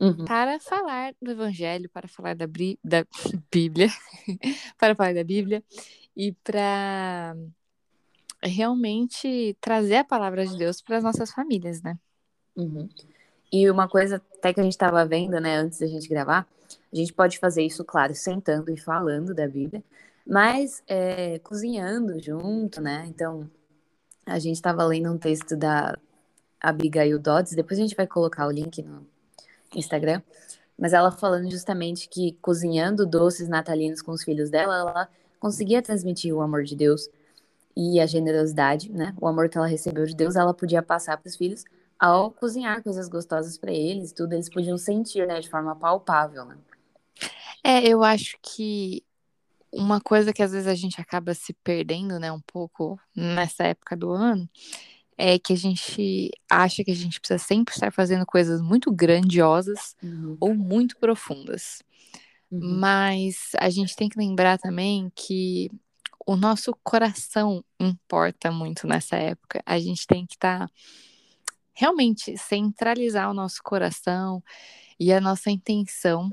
Uhum. 0.00 0.24
Para 0.24 0.60
falar 0.60 1.12
do 1.20 1.32
Evangelho, 1.32 1.90
para 1.90 2.06
falar 2.06 2.34
da, 2.34 2.46
da 2.84 3.06
Bíblia, 3.50 3.88
para 4.78 4.94
falar 4.94 5.14
da 5.14 5.24
Bíblia 5.24 5.62
e 6.16 6.32
para 6.32 7.34
realmente 8.42 9.56
trazer 9.60 9.96
a 9.96 10.04
palavra 10.04 10.46
de 10.46 10.56
Deus 10.56 10.80
para 10.80 10.98
as 10.98 11.04
nossas 11.04 11.30
famílias, 11.30 11.82
né? 11.82 11.98
Uhum. 12.56 12.88
E 13.52 13.70
uma 13.70 13.88
coisa 13.88 14.22
até 14.36 14.52
que 14.52 14.60
a 14.60 14.62
gente 14.62 14.72
estava 14.72 15.04
vendo, 15.06 15.40
né, 15.40 15.56
antes 15.56 15.78
da 15.78 15.86
gente 15.86 16.08
gravar, 16.08 16.46
a 16.92 16.96
gente 16.96 17.12
pode 17.12 17.38
fazer 17.38 17.62
isso, 17.62 17.84
claro, 17.84 18.14
sentando 18.14 18.70
e 18.70 18.76
falando 18.76 19.34
da 19.34 19.48
Bíblia, 19.48 19.82
mas 20.26 20.82
é, 20.86 21.38
cozinhando 21.38 22.20
junto, 22.22 22.80
né? 22.80 23.06
Então, 23.08 23.50
a 24.26 24.38
gente 24.38 24.56
estava 24.56 24.84
lendo 24.84 25.10
um 25.10 25.18
texto 25.18 25.56
da 25.56 25.98
Abigail 26.60 27.18
Dodds, 27.18 27.54
depois 27.54 27.78
a 27.78 27.82
gente 27.82 27.96
vai 27.96 28.06
colocar 28.06 28.46
o 28.46 28.50
link 28.50 28.82
no 28.82 29.06
Instagram, 29.74 30.20
mas 30.78 30.92
ela 30.92 31.10
falando 31.10 31.50
justamente 31.50 32.08
que 32.08 32.32
cozinhando 32.42 33.06
doces 33.06 33.48
natalinos 33.48 34.02
com 34.02 34.12
os 34.12 34.22
filhos 34.22 34.50
dela, 34.50 34.78
ela 34.78 35.08
conseguia 35.40 35.80
transmitir 35.80 36.34
o 36.34 36.42
amor 36.42 36.64
de 36.64 36.76
Deus 36.76 37.08
e 37.78 38.00
a 38.00 38.06
generosidade, 38.06 38.90
né? 38.90 39.14
O 39.20 39.28
amor 39.28 39.48
que 39.48 39.56
ela 39.56 39.68
recebeu 39.68 40.04
de 40.04 40.16
Deus, 40.16 40.34
ela 40.34 40.52
podia 40.52 40.82
passar 40.82 41.16
para 41.16 41.28
os 41.28 41.36
filhos 41.36 41.62
ao 41.96 42.32
cozinhar 42.32 42.82
coisas 42.82 43.08
gostosas 43.08 43.56
para 43.56 43.70
eles, 43.70 44.12
tudo 44.12 44.32
eles 44.32 44.50
podiam 44.50 44.76
sentir, 44.76 45.26
né, 45.28 45.40
de 45.40 45.48
forma 45.48 45.76
palpável, 45.76 46.44
né? 46.44 46.56
É, 47.62 47.86
eu 47.86 48.02
acho 48.02 48.36
que 48.42 49.04
uma 49.72 50.00
coisa 50.00 50.32
que 50.32 50.42
às 50.42 50.50
vezes 50.50 50.66
a 50.66 50.74
gente 50.74 51.00
acaba 51.00 51.34
se 51.34 51.52
perdendo, 51.62 52.18
né, 52.18 52.32
um 52.32 52.40
pouco 52.40 52.98
nessa 53.14 53.64
época 53.64 53.96
do 53.96 54.10
ano, 54.10 54.48
é 55.16 55.38
que 55.38 55.52
a 55.52 55.56
gente 55.56 56.30
acha 56.50 56.82
que 56.82 56.90
a 56.90 56.96
gente 56.96 57.20
precisa 57.20 57.38
sempre 57.38 57.74
estar 57.74 57.92
fazendo 57.92 58.26
coisas 58.26 58.60
muito 58.60 58.90
grandiosas 58.90 59.94
uhum. 60.02 60.36
ou 60.40 60.54
muito 60.54 60.96
profundas. 60.98 61.82
Uhum. 62.50 62.78
Mas 62.80 63.50
a 63.58 63.70
gente 63.70 63.94
tem 63.94 64.08
que 64.08 64.18
lembrar 64.18 64.58
também 64.58 65.12
que 65.14 65.70
o 66.28 66.36
nosso 66.36 66.76
coração 66.84 67.64
importa 67.80 68.52
muito 68.52 68.86
nessa 68.86 69.16
época. 69.16 69.62
A 69.64 69.78
gente 69.78 70.06
tem 70.06 70.26
que 70.26 70.34
estar 70.34 70.68
tá, 70.68 70.72
realmente 71.72 72.36
centralizar 72.36 73.30
o 73.30 73.34
nosso 73.34 73.62
coração 73.62 74.44
e 75.00 75.10
a 75.10 75.22
nossa 75.22 75.50
intenção 75.50 76.28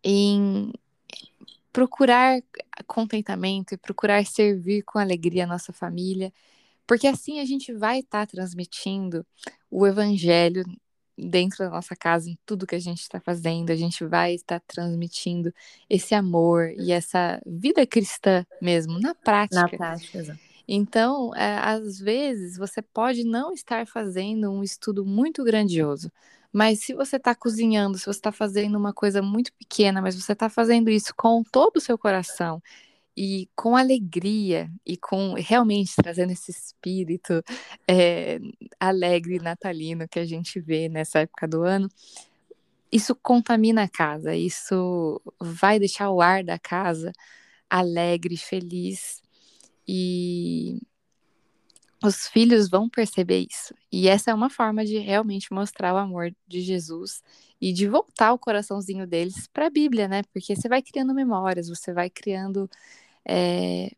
em 0.00 0.72
procurar 1.72 2.40
contentamento 2.86 3.74
e 3.74 3.76
procurar 3.76 4.24
servir 4.24 4.82
com 4.82 5.00
alegria 5.00 5.42
a 5.42 5.48
nossa 5.48 5.72
família, 5.72 6.32
porque 6.86 7.08
assim 7.08 7.40
a 7.40 7.44
gente 7.44 7.72
vai 7.72 7.98
estar 7.98 8.26
tá 8.28 8.30
transmitindo 8.30 9.26
o 9.68 9.88
evangelho 9.88 10.62
dentro 11.18 11.58
da 11.58 11.70
nossa 11.70 11.96
casa, 11.96 12.30
em 12.30 12.38
tudo 12.46 12.66
que 12.66 12.76
a 12.76 12.80
gente 12.80 13.00
está 13.00 13.18
fazendo, 13.18 13.70
a 13.70 13.76
gente 13.76 14.04
vai 14.04 14.34
estar 14.34 14.60
transmitindo 14.60 15.52
esse 15.90 16.14
amor 16.14 16.70
e 16.78 16.92
essa 16.92 17.40
vida 17.44 17.84
cristã 17.86 18.46
mesmo, 18.62 19.00
na 19.00 19.14
prática. 19.14 19.62
Na 19.62 19.68
prática, 19.68 20.18
exato. 20.18 20.38
Então, 20.66 21.34
é, 21.34 21.58
às 21.58 21.98
vezes, 21.98 22.58
você 22.58 22.82
pode 22.82 23.24
não 23.24 23.52
estar 23.52 23.86
fazendo 23.86 24.50
um 24.50 24.62
estudo 24.62 25.04
muito 25.04 25.42
grandioso, 25.42 26.12
mas 26.52 26.80
se 26.80 26.94
você 26.94 27.16
está 27.16 27.34
cozinhando, 27.34 27.98
se 27.98 28.04
você 28.04 28.18
está 28.18 28.30
fazendo 28.30 28.76
uma 28.76 28.92
coisa 28.92 29.22
muito 29.22 29.52
pequena, 29.54 30.00
mas 30.02 30.14
você 30.14 30.32
está 30.32 30.48
fazendo 30.48 30.90
isso 30.90 31.14
com 31.16 31.42
todo 31.42 31.78
o 31.78 31.80
seu 31.80 31.98
coração 31.98 32.62
e 33.20 33.48
com 33.56 33.76
alegria 33.76 34.70
e 34.86 34.96
com 34.96 35.34
realmente 35.34 35.92
trazendo 35.96 36.30
esse 36.30 36.52
espírito 36.52 37.42
é, 37.88 38.38
alegre 38.78 39.40
natalino 39.40 40.06
que 40.06 40.20
a 40.20 40.24
gente 40.24 40.60
vê 40.60 40.88
nessa 40.88 41.18
época 41.18 41.48
do 41.48 41.64
ano, 41.64 41.88
isso 42.92 43.16
contamina 43.16 43.82
a 43.82 43.88
casa, 43.88 44.36
isso 44.36 45.20
vai 45.40 45.80
deixar 45.80 46.10
o 46.10 46.20
ar 46.20 46.44
da 46.44 46.60
casa 46.60 47.12
alegre, 47.68 48.36
feliz 48.36 49.20
e 49.86 50.80
os 52.00 52.28
filhos 52.28 52.70
vão 52.70 52.88
perceber 52.88 53.48
isso. 53.50 53.74
E 53.90 54.06
essa 54.06 54.30
é 54.30 54.34
uma 54.34 54.48
forma 54.48 54.84
de 54.84 54.98
realmente 54.98 55.52
mostrar 55.52 55.92
o 55.92 55.96
amor 55.96 56.32
de 56.46 56.60
Jesus 56.60 57.20
e 57.60 57.72
de 57.72 57.88
voltar 57.88 58.32
o 58.32 58.38
coraçãozinho 58.38 59.08
deles 59.08 59.48
para 59.48 59.66
a 59.66 59.70
Bíblia, 59.70 60.06
né? 60.06 60.22
Porque 60.32 60.54
você 60.54 60.68
vai 60.68 60.80
criando 60.80 61.12
memórias, 61.12 61.68
você 61.68 61.92
vai 61.92 62.08
criando. 62.08 62.70
É... 63.26 63.90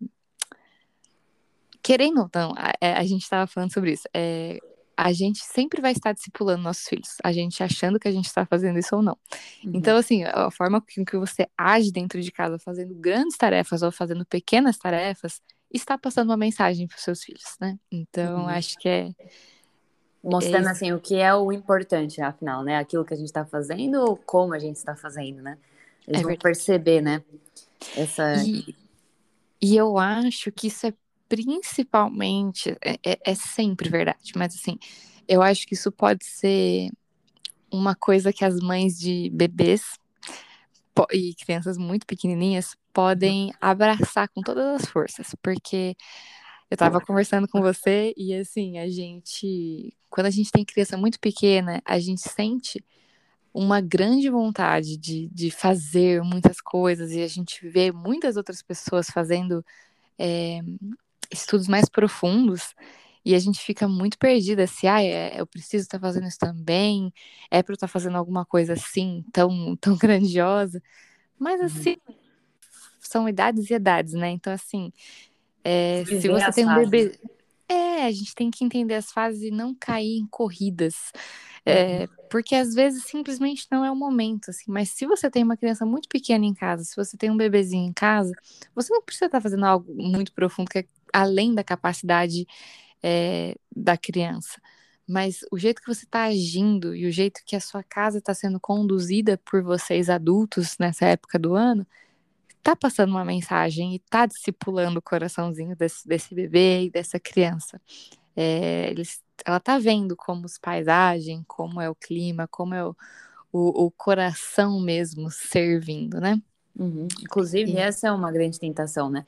Querendo 1.82 2.20
ou 2.20 2.30
não, 2.34 2.54
a, 2.56 2.72
é, 2.80 2.92
a 2.92 3.04
gente 3.04 3.22
estava 3.22 3.46
falando 3.46 3.72
sobre 3.72 3.92
isso. 3.92 4.08
É, 4.14 4.58
a 5.00 5.14
gente 5.14 5.38
sempre 5.38 5.80
vai 5.80 5.92
estar 5.92 6.12
discipulando 6.12 6.62
nossos 6.62 6.86
filhos, 6.86 7.16
a 7.24 7.32
gente 7.32 7.62
achando 7.62 7.98
que 7.98 8.06
a 8.06 8.12
gente 8.12 8.26
está 8.26 8.44
fazendo 8.44 8.78
isso 8.78 8.94
ou 8.94 9.00
não. 9.00 9.16
Uhum. 9.64 9.72
Então, 9.74 9.96
assim, 9.96 10.24
a 10.24 10.50
forma 10.50 10.78
com 10.78 11.04
que 11.04 11.16
você 11.16 11.48
age 11.56 11.90
dentro 11.90 12.20
de 12.20 12.30
casa, 12.30 12.58
fazendo 12.58 12.94
grandes 12.94 13.38
tarefas 13.38 13.82
ou 13.82 13.90
fazendo 13.90 14.26
pequenas 14.26 14.76
tarefas, 14.76 15.40
está 15.72 15.96
passando 15.96 16.28
uma 16.28 16.36
mensagem 16.36 16.86
para 16.86 16.96
os 16.96 17.02
seus 17.02 17.22
filhos, 17.22 17.56
né? 17.58 17.78
Então, 17.90 18.42
uhum. 18.42 18.48
acho 18.48 18.76
que 18.78 18.88
é. 18.90 19.08
Mostrando, 20.22 20.68
é 20.68 20.70
assim, 20.70 20.92
o 20.92 21.00
que 21.00 21.16
é 21.16 21.34
o 21.34 21.50
importante, 21.50 22.20
afinal, 22.20 22.62
né? 22.62 22.76
Aquilo 22.76 23.02
que 23.02 23.14
a 23.14 23.16
gente 23.16 23.28
está 23.28 23.46
fazendo 23.46 24.02
ou 24.02 24.18
como 24.18 24.52
a 24.52 24.58
gente 24.58 24.76
está 24.76 24.94
fazendo, 24.94 25.40
né? 25.40 25.56
Eles 26.06 26.20
é 26.20 26.24
vão 26.24 26.36
perceber, 26.36 27.00
né? 27.00 27.22
Essa... 27.96 28.34
E, 28.44 28.76
e, 29.60 29.76
eu 29.76 29.98
acho 29.98 30.50
que 30.52 30.68
isso 30.68 30.86
é 30.86 30.94
principalmente, 31.28 32.76
é, 32.82 32.98
é, 33.06 33.18
é 33.24 33.34
sempre 33.34 33.88
verdade, 33.88 34.32
mas 34.34 34.54
assim, 34.54 34.76
eu 35.28 35.40
acho 35.42 35.64
que 35.66 35.74
isso 35.74 35.92
pode 35.92 36.24
ser 36.24 36.90
uma 37.70 37.94
coisa 37.94 38.32
que 38.32 38.44
as 38.44 38.58
mães 38.58 38.98
de 38.98 39.30
bebês 39.32 39.96
e 41.12 41.34
crianças 41.34 41.78
muito 41.78 42.04
pequenininhas 42.04 42.76
podem 42.92 43.52
abraçar 43.60 44.28
com 44.28 44.42
todas 44.42 44.82
as 44.82 44.90
forças, 44.90 45.34
porque 45.40 45.96
eu 46.68 46.74
estava 46.74 47.00
conversando 47.00 47.46
com 47.48 47.60
você 47.60 48.12
e 48.16 48.34
assim, 48.34 48.78
a 48.78 48.88
gente, 48.88 49.94
quando 50.08 50.26
a 50.26 50.30
gente 50.30 50.50
tem 50.50 50.64
criança 50.64 50.96
muito 50.96 51.18
pequena, 51.20 51.80
a 51.84 51.98
gente 51.98 52.20
sente 52.20 52.84
uma 53.52 53.80
grande 53.80 54.28
vontade 54.30 54.96
de, 54.96 55.28
de 55.28 55.50
fazer 55.50 56.22
muitas 56.22 56.60
coisas 56.60 57.12
e 57.12 57.22
a 57.22 57.28
gente 57.28 57.68
vê 57.68 57.90
muitas 57.90 58.36
outras 58.36 58.62
pessoas 58.62 59.10
fazendo 59.10 59.64
é, 60.18 60.60
estudos 61.30 61.66
mais 61.66 61.88
profundos 61.88 62.74
e 63.24 63.34
a 63.34 63.38
gente 63.38 63.60
fica 63.60 63.88
muito 63.88 64.18
perdida 64.18 64.66
se 64.66 64.86
ah, 64.86 65.02
é, 65.02 65.40
eu 65.40 65.46
preciso 65.46 65.82
estar 65.82 65.98
tá 65.98 66.06
fazendo 66.06 66.26
isso 66.26 66.38
também, 66.38 67.12
é 67.50 67.62
para 67.62 67.72
eu 67.72 67.74
estar 67.74 67.86
tá 67.86 67.92
fazendo 67.92 68.16
alguma 68.16 68.44
coisa 68.44 68.74
assim 68.74 69.24
tão, 69.32 69.76
tão 69.76 69.96
grandiosa. 69.98 70.82
Mas 71.38 71.60
uhum. 71.60 71.66
assim, 71.66 71.96
uhum 72.08 72.20
são 73.10 73.28
idades 73.28 73.68
e 73.68 73.74
idades, 73.74 74.14
né? 74.14 74.30
Então, 74.30 74.52
assim, 74.52 74.92
é, 75.64 76.04
se 76.04 76.28
você 76.28 76.52
tem 76.52 76.68
um 76.68 76.74
bebê. 76.76 77.18
É, 77.70 78.04
a 78.06 78.10
gente 78.10 78.34
tem 78.34 78.50
que 78.50 78.64
entender 78.64 78.94
as 78.94 79.12
fases 79.12 79.42
e 79.42 79.50
não 79.52 79.72
cair 79.72 80.18
em 80.18 80.26
corridas. 80.26 81.12
É, 81.64 82.00
uhum. 82.00 82.08
porque 82.28 82.56
às 82.56 82.74
vezes 82.74 83.04
simplesmente 83.04 83.68
não 83.70 83.84
é 83.84 83.90
o 83.90 83.94
momento, 83.94 84.50
assim. 84.50 84.64
Mas 84.72 84.90
se 84.90 85.06
você 85.06 85.30
tem 85.30 85.44
uma 85.44 85.56
criança 85.56 85.86
muito 85.86 86.08
pequena 86.08 86.44
em 86.44 86.52
casa, 86.52 86.82
se 86.82 86.96
você 86.96 87.16
tem 87.16 87.30
um 87.30 87.36
bebezinho 87.36 87.88
em 87.88 87.92
casa, 87.92 88.32
você 88.74 88.92
não 88.92 89.02
precisa 89.02 89.26
estar 89.26 89.40
fazendo 89.40 89.64
algo 89.64 89.94
muito 89.94 90.32
profundo, 90.32 90.68
que 90.68 90.80
é 90.80 90.84
além 91.12 91.54
da 91.54 91.62
capacidade 91.62 92.44
é, 93.00 93.54
da 93.74 93.96
criança. 93.96 94.60
Mas 95.06 95.44
o 95.52 95.58
jeito 95.58 95.80
que 95.80 95.94
você 95.94 96.04
está 96.04 96.24
agindo 96.24 96.94
e 96.94 97.06
o 97.06 97.12
jeito 97.12 97.40
que 97.46 97.54
a 97.54 97.60
sua 97.60 97.84
casa 97.84 98.18
está 98.18 98.34
sendo 98.34 98.58
conduzida 98.58 99.38
por 99.44 99.62
vocês 99.62 100.10
adultos 100.10 100.76
nessa 100.78 101.06
época 101.06 101.38
do 101.38 101.54
ano 101.54 101.86
tá 102.62 102.76
passando 102.76 103.10
uma 103.10 103.24
mensagem 103.24 103.94
e 103.94 103.98
tá 103.98 104.26
discipulando 104.26 104.98
o 104.98 105.02
coraçãozinho 105.02 105.76
desse, 105.76 106.06
desse 106.06 106.34
bebê 106.34 106.84
e 106.84 106.90
dessa 106.90 107.18
criança. 107.18 107.80
É, 108.36 108.90
eles, 108.90 109.22
ela 109.44 109.60
tá 109.60 109.78
vendo 109.78 110.16
como 110.16 110.46
os 110.46 110.58
paisagens, 110.58 111.42
como 111.46 111.80
é 111.80 111.88
o 111.88 111.94
clima, 111.94 112.46
como 112.48 112.74
é 112.74 112.84
o, 112.84 112.94
o, 113.52 113.86
o 113.86 113.90
coração 113.90 114.80
mesmo 114.80 115.30
servindo, 115.30 116.20
né? 116.20 116.40
Uhum. 116.78 117.08
Inclusive, 117.22 117.72
e... 117.72 117.76
essa 117.76 118.08
é 118.08 118.12
uma 118.12 118.30
grande 118.30 118.58
tentação, 118.58 119.10
né? 119.10 119.26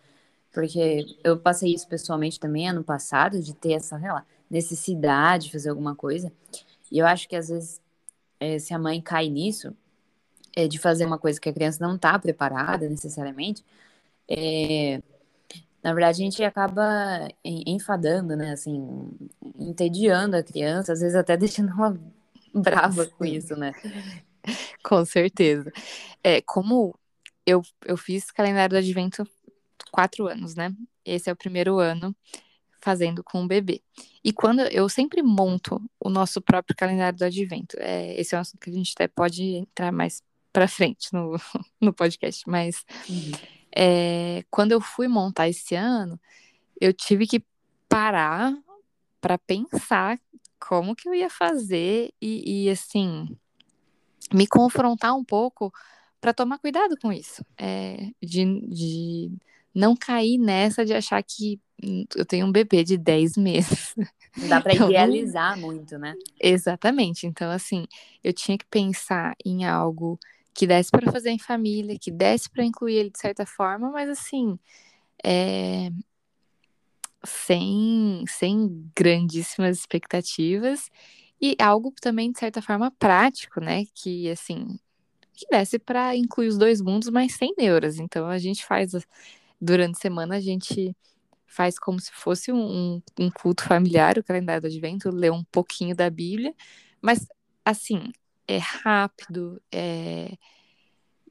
Porque 0.52 1.06
eu 1.24 1.38
passei 1.38 1.74
isso 1.74 1.88
pessoalmente 1.88 2.38
também 2.38 2.68
ano 2.68 2.84
passado, 2.84 3.40
de 3.40 3.54
ter 3.54 3.72
essa 3.72 3.96
lá, 3.96 4.24
necessidade 4.50 5.46
de 5.46 5.52
fazer 5.52 5.70
alguma 5.70 5.94
coisa. 5.94 6.30
E 6.90 6.98
eu 6.98 7.06
acho 7.06 7.28
que 7.28 7.34
às 7.34 7.48
vezes, 7.48 7.80
é, 8.38 8.58
se 8.58 8.74
a 8.74 8.78
mãe 8.78 9.00
cai 9.00 9.28
nisso, 9.28 9.74
é, 10.56 10.68
de 10.68 10.78
fazer 10.78 11.04
uma 11.06 11.18
coisa 11.18 11.40
que 11.40 11.49
a 11.49 11.52
criança 11.52 11.85
não 11.87 11.97
está 11.97 12.18
preparada 12.18 12.88
necessariamente, 12.88 13.64
é, 14.28 15.02
na 15.82 15.92
verdade 15.92 16.23
a 16.23 16.25
gente 16.25 16.44
acaba 16.44 17.28
enfadando, 17.44 18.37
né? 18.37 18.52
Assim, 18.52 19.11
entediando 19.59 20.37
a 20.37 20.42
criança, 20.42 20.92
às 20.92 21.00
vezes 21.00 21.16
até 21.16 21.37
deixando 21.38 21.73
ela 21.73 21.99
brava 22.54 23.06
com 23.06 23.25
isso, 23.25 23.56
né? 23.56 23.73
Com 24.82 25.04
certeza. 25.04 25.73
É, 26.23 26.40
como 26.42 26.94
eu, 27.47 27.62
eu 27.85 27.97
fiz 27.97 28.30
calendário 28.30 28.75
do 28.75 28.78
advento 28.78 29.26
quatro 29.90 30.26
anos, 30.26 30.54
né? 30.54 30.75
Esse 31.04 31.30
é 31.30 31.32
o 31.32 31.37
primeiro 31.37 31.78
ano 31.78 32.14
fazendo 32.80 33.23
com 33.23 33.44
o 33.44 33.47
bebê. 33.47 33.80
E 34.25 34.32
quando 34.32 34.61
eu 34.62 34.88
sempre 34.88 35.23
monto 35.23 35.80
o 36.00 36.11
nosso 36.11 36.42
próprio 36.42 36.76
calendário 36.76 37.18
do 37.18 37.25
advento, 37.25 37.76
é, 37.78 38.18
esse 38.21 38.35
é 38.35 38.38
um 38.38 38.40
assunto 38.40 38.61
que 38.61 38.71
a 38.71 38.73
gente 38.73 38.92
até 38.94 39.06
pode 39.06 39.42
entrar 39.42 39.92
mais 39.92 40.23
para 40.52 40.68
frente 40.68 41.12
no, 41.12 41.37
no 41.80 41.92
podcast, 41.92 42.49
mas 42.49 42.85
uhum. 43.09 43.32
é, 43.75 44.44
quando 44.50 44.73
eu 44.73 44.80
fui 44.80 45.09
montar 45.09 45.49
esse 45.49 45.75
ano, 45.75 46.21
eu 46.80 46.92
tive 46.92 47.26
que 47.26 47.44
parar 47.88 48.54
para 49.21 49.38
pensar 49.38 50.18
como 50.59 50.94
que 50.94 51.09
eu 51.09 51.14
ia 51.14 51.30
fazer 51.30 52.12
e, 52.21 52.66
e 52.66 52.71
assim 52.71 53.28
me 54.32 54.47
confrontar 54.47 55.14
um 55.14 55.25
pouco 55.25 55.73
para 56.21 56.32
tomar 56.32 56.59
cuidado 56.59 56.97
com 57.00 57.12
isso, 57.12 57.44
é, 57.59 58.11
de, 58.23 58.61
de 58.68 59.32
não 59.75 59.97
cair 59.97 60.38
nessa 60.38 60.85
de 60.85 60.94
achar 60.94 61.23
que 61.23 61.61
eu 62.14 62.25
tenho 62.25 62.47
um 62.47 62.52
bebê 62.52 62.85
de 62.85 62.97
10 62.97 63.37
meses. 63.37 63.94
Dá 64.49 64.61
para 64.61 64.73
então, 64.75 64.88
idealizar 64.88 65.59
muito, 65.59 65.99
né? 65.99 66.14
Exatamente. 66.40 67.26
Então, 67.26 67.50
assim, 67.50 67.87
eu 68.23 68.32
tinha 68.32 68.56
que 68.56 68.66
pensar 68.66 69.35
em 69.44 69.64
algo 69.66 70.18
que 70.54 70.66
desse 70.66 70.90
para 70.90 71.11
fazer 71.11 71.30
em 71.30 71.38
família, 71.38 71.99
que 71.99 72.11
desse 72.11 72.50
para 72.50 72.64
incluir 72.64 72.97
ele 72.97 73.11
de 73.11 73.18
certa 73.18 73.47
forma, 73.47 73.90
mas 73.90 74.09
assim, 74.09 74.59
é... 75.25 75.90
sem, 77.25 78.25
sem 78.28 78.90
grandíssimas 78.97 79.78
expectativas 79.78 80.90
e 81.40 81.56
algo 81.61 81.92
também 82.00 82.30
de 82.32 82.38
certa 82.38 82.62
forma 82.62 82.90
prático, 82.99 83.61
né? 83.61 83.85
Que 83.94 84.30
assim, 84.30 84.78
que 85.35 85.47
desse 85.50 85.78
para 85.78 86.16
incluir 86.16 86.49
os 86.49 86.59
dois 86.59 86.80
mundos, 86.80 87.09
mas 87.09 87.35
sem 87.35 87.54
neuras. 87.59 87.99
Então 87.99 88.28
a 88.28 88.38
gente 88.38 88.64
faz 88.64 88.92
durante 89.61 89.97
a 89.97 90.00
semana 90.00 90.37
a 90.37 90.40
gente 90.40 90.97
faz 91.47 91.78
como 91.78 92.00
se 92.00 92.11
fosse 92.12 92.50
um, 92.52 93.02
um 93.18 93.30
culto 93.30 93.64
familiar, 93.64 94.18
o 94.18 94.25
calendário 94.25 94.62
do 94.62 94.66
Advento, 94.68 95.11
lê 95.11 95.30
um 95.30 95.44
pouquinho 95.44 95.94
da 95.94 96.09
Bíblia, 96.11 96.54
mas 97.00 97.26
assim, 97.64 98.11
é 98.46 98.58
rápido, 98.58 99.61
é... 99.70 100.37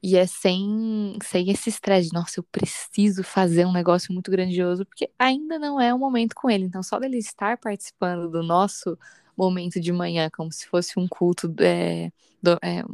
e 0.02 0.16
é 0.16 0.26
sem, 0.26 1.16
sem 1.22 1.50
esse 1.50 1.68
estresse. 1.68 2.12
Nossa, 2.12 2.40
eu 2.40 2.44
preciso 2.44 3.22
fazer 3.22 3.66
um 3.66 3.72
negócio 3.72 4.12
muito 4.12 4.30
grandioso, 4.30 4.84
porque 4.84 5.10
ainda 5.18 5.58
não 5.58 5.80
é 5.80 5.92
o 5.94 5.98
momento 5.98 6.34
com 6.34 6.50
ele. 6.50 6.64
Então, 6.64 6.82
só 6.82 6.98
dele 6.98 7.18
estar 7.18 7.58
participando 7.58 8.30
do 8.30 8.42
nosso 8.42 8.98
momento 9.36 9.80
de 9.80 9.92
manhã, 9.92 10.28
como 10.30 10.52
se 10.52 10.66
fosse 10.66 10.98
um 10.98 11.08
culto, 11.08 11.54
é, 11.60 12.10
do, 12.42 12.58
é, 12.62 12.84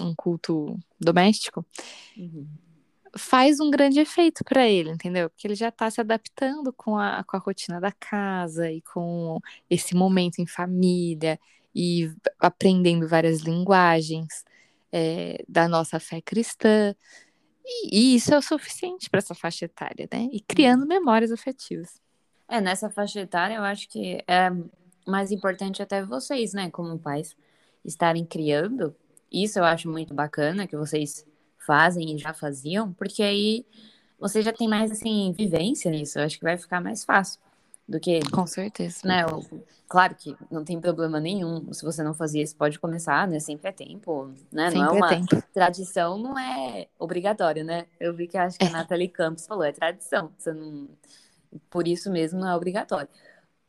um 0.00 0.14
culto 0.14 0.78
doméstico, 1.00 1.64
uhum. 2.16 2.46
faz 3.16 3.60
um 3.60 3.70
grande 3.70 4.00
efeito 4.00 4.44
para 4.44 4.68
ele, 4.68 4.90
entendeu? 4.90 5.28
Porque 5.30 5.46
ele 5.46 5.54
já 5.54 5.68
está 5.68 5.90
se 5.90 6.00
adaptando 6.00 6.72
com 6.72 6.96
a, 6.96 7.24
com 7.24 7.36
a 7.36 7.40
rotina 7.40 7.80
da 7.80 7.92
casa 7.92 8.70
e 8.70 8.80
com 8.82 9.40
esse 9.68 9.94
momento 9.94 10.38
em 10.38 10.46
família 10.46 11.38
e 11.74 12.10
aprendendo 12.38 13.08
várias 13.08 13.40
linguagens 13.40 14.44
é, 14.92 15.44
da 15.48 15.68
nossa 15.68 16.00
fé 16.00 16.20
cristã. 16.20 16.94
E, 17.64 18.14
e 18.14 18.16
isso 18.16 18.32
é 18.34 18.38
o 18.38 18.42
suficiente 18.42 19.10
para 19.10 19.18
essa 19.18 19.34
faixa 19.34 19.66
etária, 19.66 20.08
né? 20.12 20.28
E 20.32 20.40
criando 20.40 20.82
uhum. 20.82 20.88
memórias 20.88 21.30
afetivas. 21.30 22.00
É, 22.48 22.60
nessa 22.60 22.88
faixa 22.88 23.20
etária, 23.20 23.56
eu 23.56 23.62
acho 23.62 23.88
que 23.88 24.22
é 24.26 24.50
mais 25.06 25.30
importante 25.30 25.82
até 25.82 26.02
vocês, 26.04 26.52
né, 26.52 26.70
como 26.70 26.98
pais, 26.98 27.36
estarem 27.84 28.24
criando. 28.24 28.94
Isso 29.30 29.58
eu 29.58 29.64
acho 29.64 29.90
muito 29.90 30.14
bacana 30.14 30.66
que 30.66 30.76
vocês 30.76 31.26
fazem 31.66 32.14
e 32.14 32.18
já 32.18 32.32
faziam, 32.32 32.92
porque 32.94 33.22
aí 33.22 33.66
você 34.18 34.40
já 34.42 34.52
tem 34.52 34.66
mais, 34.66 34.90
assim, 34.90 35.32
vivência 35.36 35.90
nisso. 35.90 36.18
Eu 36.18 36.24
acho 36.24 36.38
que 36.38 36.44
vai 36.44 36.56
ficar 36.56 36.80
mais 36.80 37.04
fácil 37.04 37.38
do 37.88 37.98
que. 37.98 38.20
Com 38.30 38.46
certeza. 38.46 39.00
Né, 39.04 39.24
claro 39.88 40.14
que 40.14 40.36
não 40.50 40.62
tem 40.62 40.78
problema 40.78 41.18
nenhum. 41.18 41.72
Se 41.72 41.82
você 41.82 42.02
não 42.02 42.12
fazia 42.12 42.42
isso, 42.42 42.54
pode 42.54 42.78
começar, 42.78 43.26
né? 43.26 43.40
Sempre 43.40 43.70
é 43.70 43.72
tempo, 43.72 44.30
né? 44.52 44.70
Sempre 44.70 44.80
não 44.80 44.94
é, 44.94 44.98
é 44.98 45.00
uma 45.00 45.12
é 45.12 45.16
tempo. 45.16 45.42
tradição, 45.54 46.18
não 46.18 46.38
é 46.38 46.88
obrigatória, 46.98 47.64
né? 47.64 47.86
Eu 47.98 48.14
vi 48.14 48.28
que 48.28 48.36
acho 48.36 48.58
que 48.58 48.66
a 48.66 48.68
é. 48.68 48.72
Nathalie 48.72 49.08
Campos 49.08 49.46
falou, 49.46 49.64
é 49.64 49.72
tradição. 49.72 50.30
Você 50.36 50.52
não. 50.52 50.88
Por 51.70 51.88
isso 51.88 52.10
mesmo 52.10 52.38
não 52.38 52.48
é 52.48 52.54
obrigatório. 52.54 53.08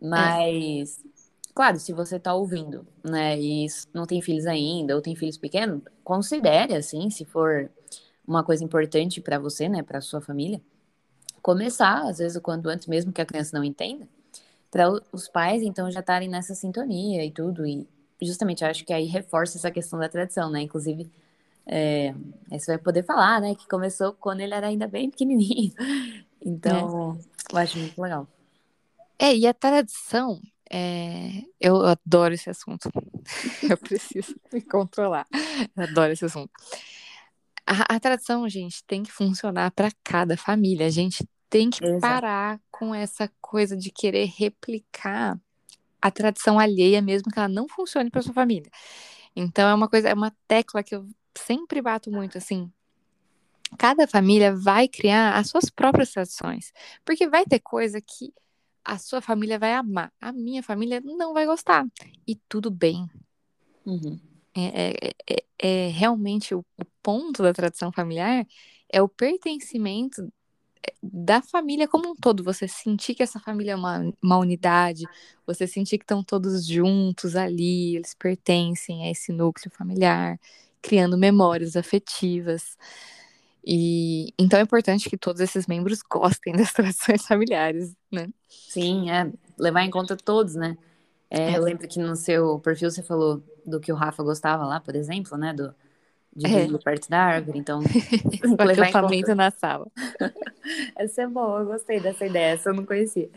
Mas. 0.02 1.00
É. 1.06 1.20
Claro, 1.52 1.78
se 1.78 1.92
você 1.92 2.16
está 2.16 2.34
ouvindo, 2.34 2.88
né, 3.04 3.38
e 3.38 3.68
não 3.94 4.06
tem 4.06 4.22
filhos 4.22 4.46
ainda, 4.46 4.96
ou 4.96 5.02
tem 5.02 5.14
filhos 5.14 5.38
pequenos, 5.38 5.82
considere, 6.06 6.74
assim, 6.74 7.10
se 7.10 7.26
for 7.26 7.70
uma 8.26 8.46
coisa 8.46 8.64
importante 8.64 9.20
para 9.20 9.38
você, 9.38 9.68
né, 9.68 9.84
para 9.84 10.00
sua 10.00 10.22
família, 10.22 10.62
começar, 11.42 12.08
às 12.08 12.20
vezes, 12.20 12.38
o 12.38 12.42
quanto 12.42 12.70
antes, 12.70 12.88
mesmo 12.88 13.12
que 13.12 13.22
a 13.22 13.26
criança 13.26 13.58
não 13.58 13.64
entenda, 13.64 14.08
para 14.72 14.90
os 15.12 15.28
pais, 15.28 15.64
então, 15.64 15.90
já 15.92 16.00
estarem 16.00 16.30
nessa 16.30 16.54
sintonia 16.54 17.26
e 17.26 17.32
tudo, 17.32 17.66
e 17.66 17.88
justamente 18.22 18.64
acho 18.64 18.86
que 18.86 18.94
aí 18.94 19.06
reforça 19.06 19.58
essa 19.58 19.72
questão 19.72 20.00
da 20.00 20.10
tradição, 20.10 20.50
né, 20.50 20.62
inclusive, 20.62 21.10
é, 21.66 22.14
aí 22.52 22.60
você 22.60 22.74
vai 22.74 22.78
poder 22.78 23.04
falar, 23.04 23.42
né, 23.42 23.56
que 23.56 23.68
começou 23.68 24.14
quando 24.14 24.42
ele 24.42 24.54
era 24.54 24.68
ainda 24.68 24.88
bem 24.88 25.10
pequenininho, 25.10 25.74
então, 26.44 27.18
é. 27.52 27.54
eu 27.54 27.58
acho 27.58 27.80
muito 27.80 28.02
legal. 28.02 28.28
É, 29.18 29.36
e 29.36 29.46
a 29.46 29.54
tradição, 29.54 30.40
é, 30.72 31.42
eu 31.60 31.84
adoro 31.86 32.34
esse 32.34 32.50
assunto. 32.50 32.90
eu 33.70 33.78
preciso 33.78 34.36
me 34.54 34.62
controlar. 34.62 35.28
Eu 35.76 35.84
adoro 35.84 36.14
esse 36.14 36.24
assunto. 36.24 36.52
A, 37.70 37.96
a 37.96 38.00
tradição, 38.00 38.50
gente, 38.50 38.84
tem 38.86 39.04
que 39.04 39.12
funcionar 39.12 39.70
para 39.72 39.92
cada 40.04 40.36
família. 40.36 40.88
A 40.88 40.90
gente 40.90 41.24
tem 41.48 41.70
que 41.70 41.86
Exato. 41.86 42.02
parar 42.02 42.60
com 42.72 42.96
essa 42.96 43.32
coisa 43.40 43.78
de 43.78 43.92
querer 43.92 44.26
replicar 44.26 45.40
a 46.02 46.10
tradição 46.10 46.58
alheia, 46.58 47.00
mesmo 47.00 47.32
que 47.32 47.38
ela 47.38 47.48
não 47.48 47.68
funcione 47.68 48.10
para 48.10 48.24
sua 48.24 48.34
família. 48.34 48.72
Então 49.36 49.70
é 49.70 49.74
uma 49.76 49.88
coisa, 49.88 50.10
é 50.10 50.14
uma 50.16 50.36
tecla 50.48 50.82
que 50.82 50.96
eu 50.96 51.08
sempre 51.38 51.80
bato 51.80 52.10
muito 52.10 52.40
assim. 52.40 52.72
Cada 53.78 54.08
família 54.08 54.56
vai 54.56 54.88
criar 54.88 55.36
as 55.36 55.50
suas 55.50 55.70
próprias 55.70 56.12
tradições, 56.12 56.74
porque 57.06 57.30
vai 57.30 57.46
ter 57.46 57.60
coisa 57.60 58.02
que 58.02 58.34
a 58.84 58.98
sua 58.98 59.22
família 59.22 59.60
vai 59.60 59.74
amar, 59.76 60.12
a 60.20 60.32
minha 60.32 60.64
família 60.64 61.00
não 61.02 61.34
vai 61.34 61.46
gostar. 61.46 61.86
E 62.26 62.36
tudo 62.50 62.72
bem. 62.72 63.08
Uhum. 63.86 64.20
É, 64.56 64.62
é, 64.62 65.12
é, 65.30 65.44
é, 65.60 65.88
realmente 65.90 66.56
o, 66.56 66.60
o 66.60 66.86
ponto 67.04 67.44
da 67.44 67.54
tradição 67.54 67.92
familiar 67.92 68.46
é 68.92 69.02
o 69.02 69.08
pertencimento 69.08 70.32
é, 70.86 70.94
da 71.02 71.42
família 71.42 71.88
como 71.88 72.10
um 72.10 72.16
todo. 72.16 72.44
Você 72.44 72.68
sentir 72.68 73.16
que 73.16 73.24
essa 73.24 73.40
família 73.40 73.74
é 73.74 73.76
uma, 73.76 74.12
uma 74.22 74.38
unidade, 74.38 75.06
você 75.46 75.68
sentir 75.68 75.98
que 75.98 76.04
estão 76.04 76.24
todos 76.24 76.66
juntos 76.66 77.36
ali, 77.36 77.96
eles 77.96 78.14
pertencem 78.14 79.06
a 79.06 79.12
esse 79.12 79.32
núcleo 79.32 79.72
familiar, 79.72 80.40
criando 80.82 81.18
memórias 81.18 81.76
afetivas. 81.76 82.78
E 83.66 84.34
então 84.40 84.58
é 84.58 84.64
importante 84.64 85.10
que 85.10 85.18
todos 85.18 85.42
esses 85.42 85.68
membros 85.68 86.02
gostem 86.02 86.54
das 86.58 86.74
tradições 86.74 87.26
familiares, 87.26 87.94
né? 88.12 88.30
Sim, 88.48 89.12
é 89.12 89.32
levar 89.58 89.84
em 89.84 89.92
conta 89.92 90.16
todos, 90.16 90.56
né? 90.56 90.78
É, 91.30 91.56
eu 91.56 91.62
lembro 91.62 91.88
que 91.88 92.00
no 92.00 92.16
seu 92.16 92.58
perfil 92.60 92.90
você 92.90 93.04
falou 93.04 93.44
do 93.70 93.80
que 93.80 93.92
o 93.92 93.96
Rafa 93.96 94.24
gostava 94.24 94.66
lá, 94.66 94.80
por 94.80 94.96
exemplo, 94.96 95.38
né? 95.38 95.54
Do, 95.54 95.74
de 96.36 96.46
é. 96.46 96.78
perto 96.78 97.10
da 97.10 97.20
árvore, 97.20 97.60
então 97.60 97.80
o 97.82 98.72
acampamento 98.82 99.36
na 99.36 99.52
sala. 99.52 99.88
essa 100.96 101.24
é 101.24 101.28
boa, 101.28 101.62
eu 101.62 101.66
gostei 101.66 102.00
dessa 102.00 102.26
ideia, 102.26 102.54
essa 102.54 102.70
eu 102.70 102.74
não 102.74 102.86
conhecia. 102.86 103.30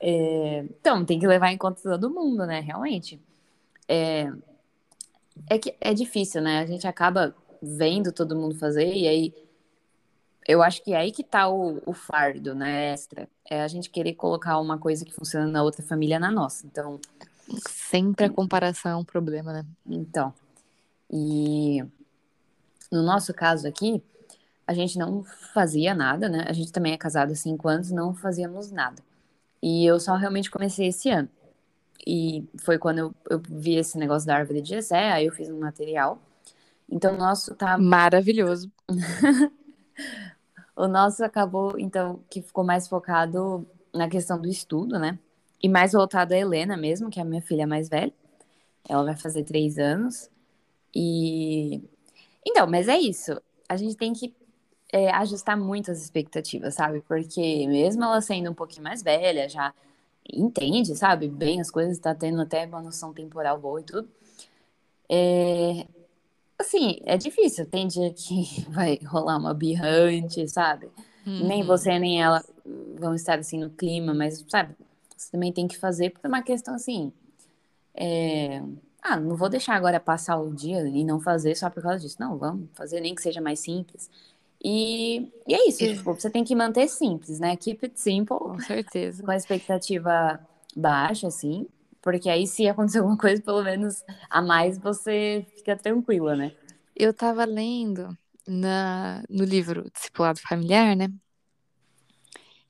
É, 0.00 0.64
então, 0.80 1.04
tem 1.04 1.18
que 1.18 1.26
levar 1.26 1.50
em 1.50 1.58
conta 1.58 1.80
todo 1.82 2.10
mundo, 2.10 2.44
né? 2.46 2.60
Realmente. 2.60 3.20
É, 3.88 4.30
é 5.48 5.58
que 5.58 5.74
é 5.80 5.94
difícil, 5.94 6.42
né? 6.42 6.60
A 6.60 6.66
gente 6.66 6.86
acaba 6.86 7.34
vendo 7.62 8.12
todo 8.12 8.36
mundo 8.36 8.54
fazer 8.56 8.92
e 8.92 9.08
aí 9.08 9.34
eu 10.46 10.62
acho 10.62 10.82
que 10.82 10.92
é 10.92 10.98
aí 10.98 11.10
que 11.10 11.24
tá 11.24 11.48
o, 11.48 11.80
o 11.86 11.92
fardo, 11.94 12.54
né, 12.54 12.92
extra. 12.92 13.28
É 13.48 13.62
a 13.62 13.68
gente 13.68 13.88
querer 13.88 14.14
colocar 14.14 14.58
uma 14.58 14.78
coisa 14.78 15.04
que 15.04 15.12
funciona 15.12 15.46
na 15.46 15.62
outra 15.62 15.82
família 15.82 16.18
na 16.18 16.30
nossa. 16.30 16.66
Então. 16.66 17.00
Sempre 17.68 18.26
a 18.26 18.30
comparação 18.30 18.92
é 18.92 18.96
um 18.96 19.04
problema, 19.04 19.52
né? 19.52 19.66
Então. 19.86 20.32
E 21.10 21.84
no 22.90 23.02
nosso 23.02 23.32
caso 23.34 23.68
aqui, 23.68 24.02
a 24.66 24.72
gente 24.72 24.98
não 24.98 25.24
fazia 25.52 25.94
nada, 25.94 26.28
né? 26.28 26.44
A 26.48 26.52
gente 26.52 26.72
também 26.72 26.92
é 26.92 26.98
casado 26.98 27.32
há 27.32 27.36
cinco 27.36 27.68
anos, 27.68 27.90
não 27.90 28.14
fazíamos 28.14 28.70
nada. 28.70 29.02
E 29.62 29.84
eu 29.84 29.98
só 30.00 30.14
realmente 30.16 30.50
comecei 30.50 30.88
esse 30.88 31.10
ano. 31.10 31.28
E 32.06 32.44
foi 32.62 32.78
quando 32.78 32.98
eu, 32.98 33.14
eu 33.30 33.42
vi 33.48 33.76
esse 33.76 33.96
negócio 33.98 34.26
da 34.26 34.36
árvore 34.36 34.60
de 34.60 34.70
Jessé, 34.70 35.12
aí 35.12 35.26
eu 35.26 35.32
fiz 35.32 35.48
um 35.48 35.60
material. 35.60 36.20
Então, 36.88 37.14
o 37.14 37.16
nosso 37.16 37.54
tá. 37.54 37.78
Maravilhoso. 37.78 38.70
O 40.76 40.88
nosso 40.88 41.24
acabou, 41.24 41.78
então, 41.78 42.20
que 42.28 42.42
ficou 42.42 42.64
mais 42.64 42.88
focado 42.88 43.64
na 43.94 44.08
questão 44.08 44.40
do 44.40 44.48
estudo, 44.48 44.98
né? 44.98 45.18
E 45.64 45.68
mais 45.68 45.92
voltado 45.92 46.34
a 46.34 46.36
Helena 46.36 46.76
mesmo, 46.76 47.08
que 47.08 47.18
é 47.18 47.22
a 47.22 47.24
minha 47.24 47.40
filha 47.40 47.66
mais 47.66 47.88
velha. 47.88 48.12
Ela 48.86 49.02
vai 49.02 49.16
fazer 49.16 49.44
três 49.44 49.78
anos. 49.78 50.28
E. 50.94 51.82
Então, 52.46 52.66
mas 52.66 52.86
é 52.86 52.98
isso. 52.98 53.40
A 53.66 53.74
gente 53.74 53.96
tem 53.96 54.12
que 54.12 54.34
é, 54.92 55.10
ajustar 55.12 55.56
muito 55.56 55.90
as 55.90 56.02
expectativas, 56.02 56.74
sabe? 56.74 57.00
Porque 57.08 57.66
mesmo 57.66 58.04
ela 58.04 58.20
sendo 58.20 58.50
um 58.50 58.54
pouquinho 58.54 58.82
mais 58.82 59.02
velha, 59.02 59.48
já 59.48 59.72
entende, 60.30 60.94
sabe? 60.94 61.28
Bem 61.28 61.62
as 61.62 61.70
coisas, 61.70 61.98
tá 61.98 62.14
tendo 62.14 62.42
até 62.42 62.66
uma 62.66 62.82
noção 62.82 63.14
temporal 63.14 63.58
boa 63.58 63.80
e 63.80 63.84
tudo. 63.84 64.06
É, 65.08 65.86
Assim, 66.58 66.98
é 67.06 67.16
difícil. 67.16 67.64
Tem 67.64 67.86
dia 67.86 68.12
que 68.12 68.64
vai 68.68 68.98
rolar 69.02 69.38
uma 69.38 69.54
birra 69.54 69.86
antes, 69.88 70.52
sabe? 70.52 70.90
Uhum. 71.26 71.48
Nem 71.48 71.62
você 71.64 71.98
nem 71.98 72.22
ela 72.22 72.44
vão 72.98 73.14
estar 73.14 73.38
assim 73.38 73.58
no 73.58 73.70
clima, 73.70 74.12
mas, 74.12 74.44
sabe? 74.46 74.74
Você 75.16 75.30
também 75.30 75.52
tem 75.52 75.68
que 75.68 75.78
fazer 75.78 76.10
por 76.10 76.26
uma 76.26 76.42
questão 76.42 76.74
assim. 76.74 77.12
É... 77.94 78.62
Ah, 79.02 79.18
não 79.20 79.36
vou 79.36 79.48
deixar 79.48 79.74
agora 79.74 80.00
passar 80.00 80.38
o 80.38 80.54
dia 80.54 80.80
e 80.88 81.04
não 81.04 81.20
fazer 81.20 81.54
só 81.54 81.68
por 81.68 81.82
causa 81.82 82.00
disso. 82.00 82.16
Não, 82.18 82.38
vamos 82.38 82.68
fazer 82.74 83.00
nem 83.00 83.14
que 83.14 83.22
seja 83.22 83.40
mais 83.40 83.60
simples. 83.60 84.10
E, 84.64 85.30
e 85.46 85.54
é 85.54 85.68
isso, 85.68 85.78
tipo, 85.80 86.14
você 86.14 86.30
tem 86.30 86.42
que 86.42 86.56
manter 86.56 86.88
simples, 86.88 87.38
né? 87.38 87.54
Keep 87.54 87.84
it 87.84 88.00
simple. 88.00 88.38
Com 88.38 88.58
certeza. 88.60 89.20
Com 89.22 89.30
a 89.30 89.36
expectativa 89.36 90.40
baixa, 90.74 91.26
assim. 91.26 91.68
Porque 92.00 92.30
aí, 92.30 92.46
se 92.46 92.66
acontecer 92.66 92.98
alguma 92.98 93.18
coisa, 93.18 93.42
pelo 93.42 93.62
menos 93.62 94.02
a 94.30 94.40
mais, 94.40 94.78
você 94.78 95.46
fica 95.56 95.76
tranquila, 95.76 96.34
né? 96.34 96.52
Eu 96.96 97.12
tava 97.12 97.44
lendo 97.44 98.16
na, 98.46 99.22
no 99.28 99.44
livro 99.44 99.90
Discipulado 99.90 100.40
Familiar, 100.40 100.96
né? 100.96 101.08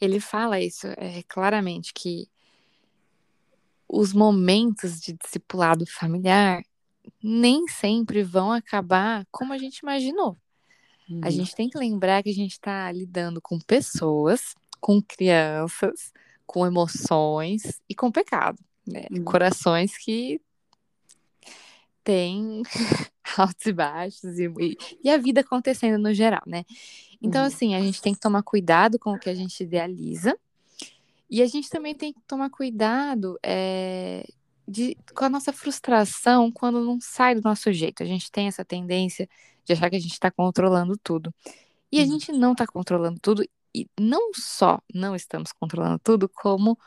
Ele 0.01 0.19
fala 0.19 0.61
isso 0.61 0.89
é, 0.97 1.23
claramente, 1.29 1.93
que 1.95 2.29
os 3.95 4.13
momentos 4.13 5.01
de 5.01 5.13
discipulado 5.13 5.87
familiar 5.87 6.63
nem 7.23 7.67
sempre 7.69 8.23
vão 8.23 8.53
acabar 8.53 9.27
como 9.31 9.53
a 9.53 9.59
gente 9.59 9.79
imaginou. 9.79 10.37
Uhum. 11.09 11.21
A 11.23 11.31
gente 11.31 11.55
tem 11.55 11.69
que 11.69 11.79
lembrar 11.79 12.23
que 12.23 12.31
a 12.31 12.35
gente 12.35 12.53
está 12.53 12.91
lidando 12.91 13.41
com 13.41 13.59
pessoas, 13.59 14.55
com 14.81 15.01
crianças, 15.03 16.13
com 16.47 16.67
emoções 16.67 17.81
e 17.89 17.95
com 17.95 18.11
pecado 18.11 18.59
né? 18.87 19.07
Uhum. 19.11 19.25
Corações 19.25 19.97
que 19.97 20.41
têm 22.03 22.63
altos 23.37 23.67
e 23.67 23.73
baixos 23.73 24.39
e, 24.39 24.77
e, 25.03 25.11
a 25.11 25.17
vida 25.17 25.41
acontecendo 25.41 26.01
no 26.01 26.13
geral, 26.13 26.43
né? 26.47 26.65
Então, 27.21 27.41
uhum. 27.41 27.47
assim, 27.47 27.75
a 27.75 27.81
gente 27.81 28.03
tem 28.03 28.13
que 28.13 28.21
tomar 28.21 28.43
cuidado 28.43 28.99
com 28.99 29.15
o 29.15 29.19
que 29.19 29.31
a 29.31 29.35
gente 29.35 29.63
idealiza 29.63 30.39
e 31.31 31.43
a 31.43 31.47
gente 31.47 31.69
também 31.69 31.95
tem 31.95 32.13
que 32.13 32.21
tomar 32.27 32.51
cuidado 32.51 33.39
é, 33.43 34.27
de, 34.67 34.97
com 35.15 35.25
a 35.25 35.31
nossa 35.31 35.53
frustração 35.53 36.51
quando 36.51 36.85
não 36.85 36.99
sai 37.01 37.35
do 37.35 37.43
nosso 37.43 37.73
jeito. 37.73 38.03
A 38.03 38.07
gente 38.07 38.31
tem 38.31 38.47
essa 38.47 38.65
tendência 38.65 39.29
de 39.65 39.73
achar 39.73 39.91
que 39.91 39.97
a 39.97 40.01
gente 40.01 40.13
está 40.13 40.31
controlando 40.31 40.97
tudo. 41.03 41.35
E 41.91 42.01
a 42.01 42.05
gente 42.05 42.33
não 42.33 42.53
está 42.53 42.67
controlando 42.67 43.21
tudo, 43.21 43.45
e 43.75 43.89
não 43.99 44.33
só 44.35 44.81
não 44.93 45.15
estamos 45.15 45.53
controlando 45.53 46.01
tudo, 46.03 46.29
como 46.29 46.79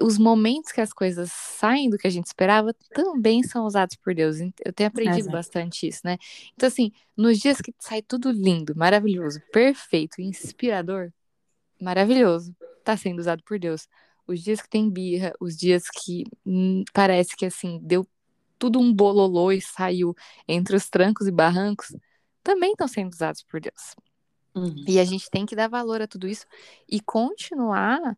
os 0.00 0.16
momentos 0.16 0.72
que 0.72 0.80
as 0.80 0.92
coisas 0.92 1.30
saem 1.30 1.90
do 1.90 1.98
que 1.98 2.06
a 2.06 2.10
gente 2.10 2.26
esperava 2.26 2.74
também 2.94 3.42
são 3.42 3.66
usados 3.66 3.96
por 3.96 4.14
Deus. 4.14 4.38
Eu 4.64 4.72
tenho 4.72 4.88
aprendido 4.88 5.28
é, 5.28 5.32
bastante 5.32 5.86
isso, 5.86 6.00
né? 6.04 6.16
Então, 6.54 6.66
assim, 6.66 6.92
nos 7.16 7.38
dias 7.38 7.60
que 7.60 7.74
sai 7.78 8.00
tudo 8.00 8.30
lindo, 8.30 8.74
maravilhoso, 8.74 9.40
perfeito, 9.52 10.20
inspirador, 10.20 11.12
maravilhoso, 11.78 12.56
tá 12.82 12.96
sendo 12.96 13.18
usado 13.18 13.42
por 13.42 13.58
Deus. 13.58 13.88
Os 14.26 14.42
dias 14.42 14.60
que 14.60 14.68
tem 14.68 14.88
birra, 14.90 15.32
os 15.40 15.56
dias 15.56 15.84
que 15.88 16.24
hum, 16.46 16.84
parece 16.92 17.36
que, 17.36 17.46
assim, 17.46 17.80
deu 17.82 18.06
tudo 18.58 18.78
um 18.78 18.92
bololô 18.94 19.50
e 19.50 19.60
saiu 19.60 20.14
entre 20.46 20.76
os 20.76 20.88
trancos 20.88 21.26
e 21.26 21.32
barrancos, 21.32 21.94
também 22.42 22.72
estão 22.72 22.86
sendo 22.86 23.12
usados 23.12 23.42
por 23.42 23.60
Deus. 23.60 23.94
Uhum. 24.54 24.84
E 24.86 24.98
a 24.98 25.04
gente 25.04 25.30
tem 25.30 25.46
que 25.46 25.56
dar 25.56 25.68
valor 25.68 26.02
a 26.02 26.06
tudo 26.06 26.28
isso 26.28 26.46
e 26.88 27.00
continuar 27.00 28.16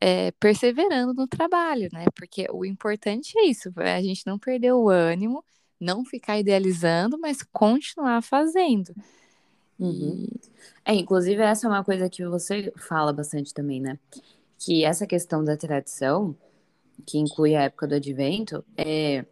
é, 0.00 0.30
perseverando 0.32 1.14
no 1.14 1.26
trabalho, 1.26 1.88
né? 1.92 2.06
Porque 2.14 2.46
o 2.50 2.64
importante 2.64 3.38
é 3.38 3.46
isso, 3.46 3.72
é 3.78 3.96
a 3.96 4.02
gente 4.02 4.26
não 4.26 4.38
perder 4.38 4.72
o 4.72 4.88
ânimo, 4.88 5.44
não 5.80 6.04
ficar 6.04 6.38
idealizando, 6.38 7.18
mas 7.18 7.42
continuar 7.52 8.22
fazendo. 8.22 8.94
Uhum. 9.78 10.26
É, 10.84 10.94
inclusive, 10.94 11.42
essa 11.42 11.66
é 11.66 11.70
uma 11.70 11.84
coisa 11.84 12.08
que 12.08 12.26
você 12.26 12.72
fala 12.76 13.12
bastante 13.12 13.52
também, 13.52 13.80
né? 13.80 13.98
Que 14.58 14.84
essa 14.84 15.06
questão 15.06 15.44
da 15.44 15.56
tradição, 15.56 16.34
que 17.06 17.18
inclui 17.18 17.54
a 17.54 17.62
época 17.64 17.86
do 17.86 17.94
advento, 17.94 18.64
é... 18.76 19.24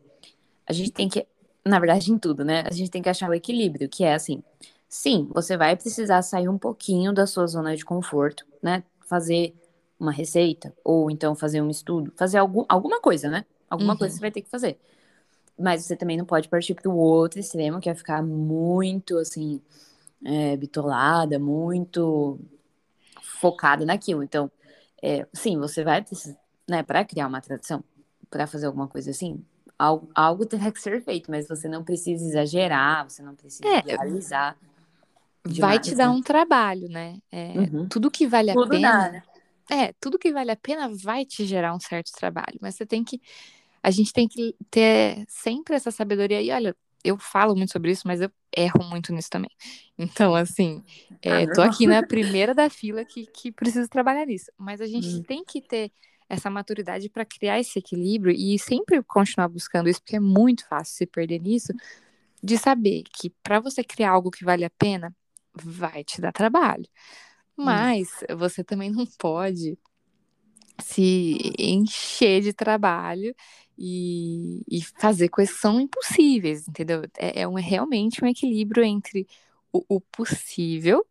a 0.66 0.72
gente 0.72 0.92
tem 0.92 1.08
que, 1.08 1.26
na 1.64 1.78
verdade, 1.78 2.12
em 2.12 2.18
tudo, 2.18 2.44
né? 2.44 2.62
A 2.66 2.72
gente 2.72 2.90
tem 2.90 3.02
que 3.02 3.08
achar 3.08 3.30
o 3.30 3.34
equilíbrio, 3.34 3.88
que 3.88 4.04
é 4.04 4.14
assim, 4.14 4.42
sim, 4.88 5.28
você 5.32 5.56
vai 5.56 5.76
precisar 5.76 6.22
sair 6.22 6.48
um 6.48 6.58
pouquinho 6.58 7.12
da 7.12 7.26
sua 7.26 7.46
zona 7.46 7.76
de 7.76 7.84
conforto, 7.84 8.46
né? 8.62 8.84
Fazer 9.06 9.54
uma 9.98 10.12
receita, 10.12 10.74
ou 10.84 11.10
então 11.10 11.34
fazer 11.34 11.62
um 11.62 11.70
estudo, 11.70 12.12
fazer 12.16 12.38
algum, 12.38 12.64
alguma 12.68 13.00
coisa, 13.00 13.30
né? 13.30 13.44
Alguma 13.70 13.92
uhum. 13.92 13.98
coisa 13.98 14.14
você 14.14 14.20
vai 14.20 14.30
ter 14.30 14.42
que 14.42 14.50
fazer. 14.50 14.78
Mas 15.58 15.84
você 15.84 15.96
também 15.96 16.16
não 16.16 16.24
pode 16.24 16.48
partir 16.48 16.74
para 16.74 16.90
o 16.90 16.96
outro 16.96 17.40
extremo, 17.40 17.80
que 17.80 17.88
é 17.88 17.94
ficar 17.94 18.22
muito, 18.22 19.16
assim, 19.18 19.60
é, 20.24 20.56
bitolada, 20.56 21.38
muito 21.38 22.38
focada 23.40 23.84
naquilo. 23.84 24.22
Então, 24.22 24.50
é, 25.02 25.26
sim, 25.32 25.58
você 25.58 25.84
vai 25.84 26.02
precisar, 26.02 26.38
né, 26.68 26.82
para 26.82 27.04
criar 27.04 27.26
uma 27.26 27.40
tradição, 27.40 27.84
para 28.30 28.46
fazer 28.46 28.66
alguma 28.66 28.88
coisa 28.88 29.10
assim, 29.10 29.44
algo, 29.78 30.08
algo 30.14 30.46
terá 30.46 30.70
que 30.72 30.80
ser 30.80 31.02
feito, 31.04 31.30
mas 31.30 31.46
você 31.46 31.68
não 31.68 31.84
precisa 31.84 32.24
exagerar, 32.24 33.08
você 33.08 33.22
não 33.22 33.34
precisa 33.34 33.68
é, 33.68 33.80
realizar. 33.80 34.56
Vai 35.60 35.78
te 35.78 35.94
dar 35.94 36.08
né? 36.08 36.14
um 36.14 36.22
trabalho, 36.22 36.88
né? 36.88 37.18
É, 37.30 37.52
uhum. 37.58 37.86
Tudo 37.86 38.10
que 38.10 38.26
vale 38.26 38.50
a 38.50 38.54
Tudo 38.54 38.70
pena. 38.70 38.90
Dá, 38.90 39.12
né? 39.12 39.22
É, 39.70 39.92
tudo 40.00 40.18
que 40.18 40.32
vale 40.32 40.50
a 40.50 40.56
pena 40.56 40.88
vai 40.88 41.24
te 41.24 41.44
gerar 41.44 41.74
um 41.74 41.80
certo 41.80 42.12
trabalho, 42.12 42.58
mas 42.60 42.74
você 42.74 42.86
tem 42.86 43.04
que. 43.04 43.20
A 43.82 43.90
gente 43.90 44.12
tem 44.12 44.26
que 44.26 44.56
ter 44.70 45.24
sempre 45.28 45.74
essa 45.74 45.90
sabedoria. 45.90 46.40
E 46.40 46.50
olha, 46.50 46.74
eu 47.02 47.18
falo 47.18 47.54
muito 47.54 47.72
sobre 47.72 47.90
isso, 47.90 48.06
mas 48.06 48.22
eu 48.22 48.30
erro 48.56 48.82
muito 48.84 49.12
nisso 49.12 49.30
também. 49.30 49.50
Então, 49.98 50.34
assim, 50.34 50.82
é, 51.22 51.46
tô 51.46 51.60
aqui 51.60 51.86
na 51.86 52.02
primeira 52.02 52.54
da 52.54 52.68
fila 52.68 53.04
que, 53.04 53.26
que 53.26 53.52
precisa 53.52 53.88
trabalhar 53.88 54.26
nisso. 54.26 54.50
Mas 54.58 54.80
a 54.80 54.86
gente 54.86 55.08
hum. 55.16 55.22
tem 55.22 55.44
que 55.44 55.60
ter 55.60 55.92
essa 56.28 56.50
maturidade 56.50 57.08
para 57.08 57.24
criar 57.24 57.60
esse 57.60 57.78
equilíbrio 57.78 58.34
e 58.34 58.58
sempre 58.58 59.02
continuar 59.02 59.48
buscando 59.48 59.88
isso, 59.88 60.00
porque 60.00 60.16
é 60.16 60.20
muito 60.20 60.66
fácil 60.66 60.96
se 60.96 61.06
perder 61.06 61.40
nisso, 61.40 61.72
de 62.42 62.58
saber 62.58 63.02
que 63.12 63.30
para 63.42 63.60
você 63.60 63.84
criar 63.84 64.10
algo 64.10 64.30
que 64.30 64.44
vale 64.44 64.64
a 64.64 64.70
pena, 64.70 65.14
vai 65.54 66.02
te 66.02 66.20
dar 66.20 66.32
trabalho. 66.32 66.86
Mas 67.56 68.08
hum. 68.28 68.36
você 68.36 68.64
também 68.64 68.90
não 68.90 69.06
pode 69.18 69.78
se 70.78 71.54
encher 71.58 72.42
de 72.42 72.52
trabalho 72.52 73.34
e, 73.78 74.62
e 74.68 74.82
fazer 74.98 75.28
coisas 75.28 75.54
que 75.54 75.60
são 75.60 75.80
impossíveis, 75.80 76.68
entendeu? 76.68 77.02
É, 77.18 77.42
é 77.42 77.48
um, 77.48 77.54
realmente 77.54 78.24
um 78.24 78.28
equilíbrio 78.28 78.84
entre 78.84 79.26
o, 79.72 79.84
o, 79.88 80.00
possível 80.00 81.04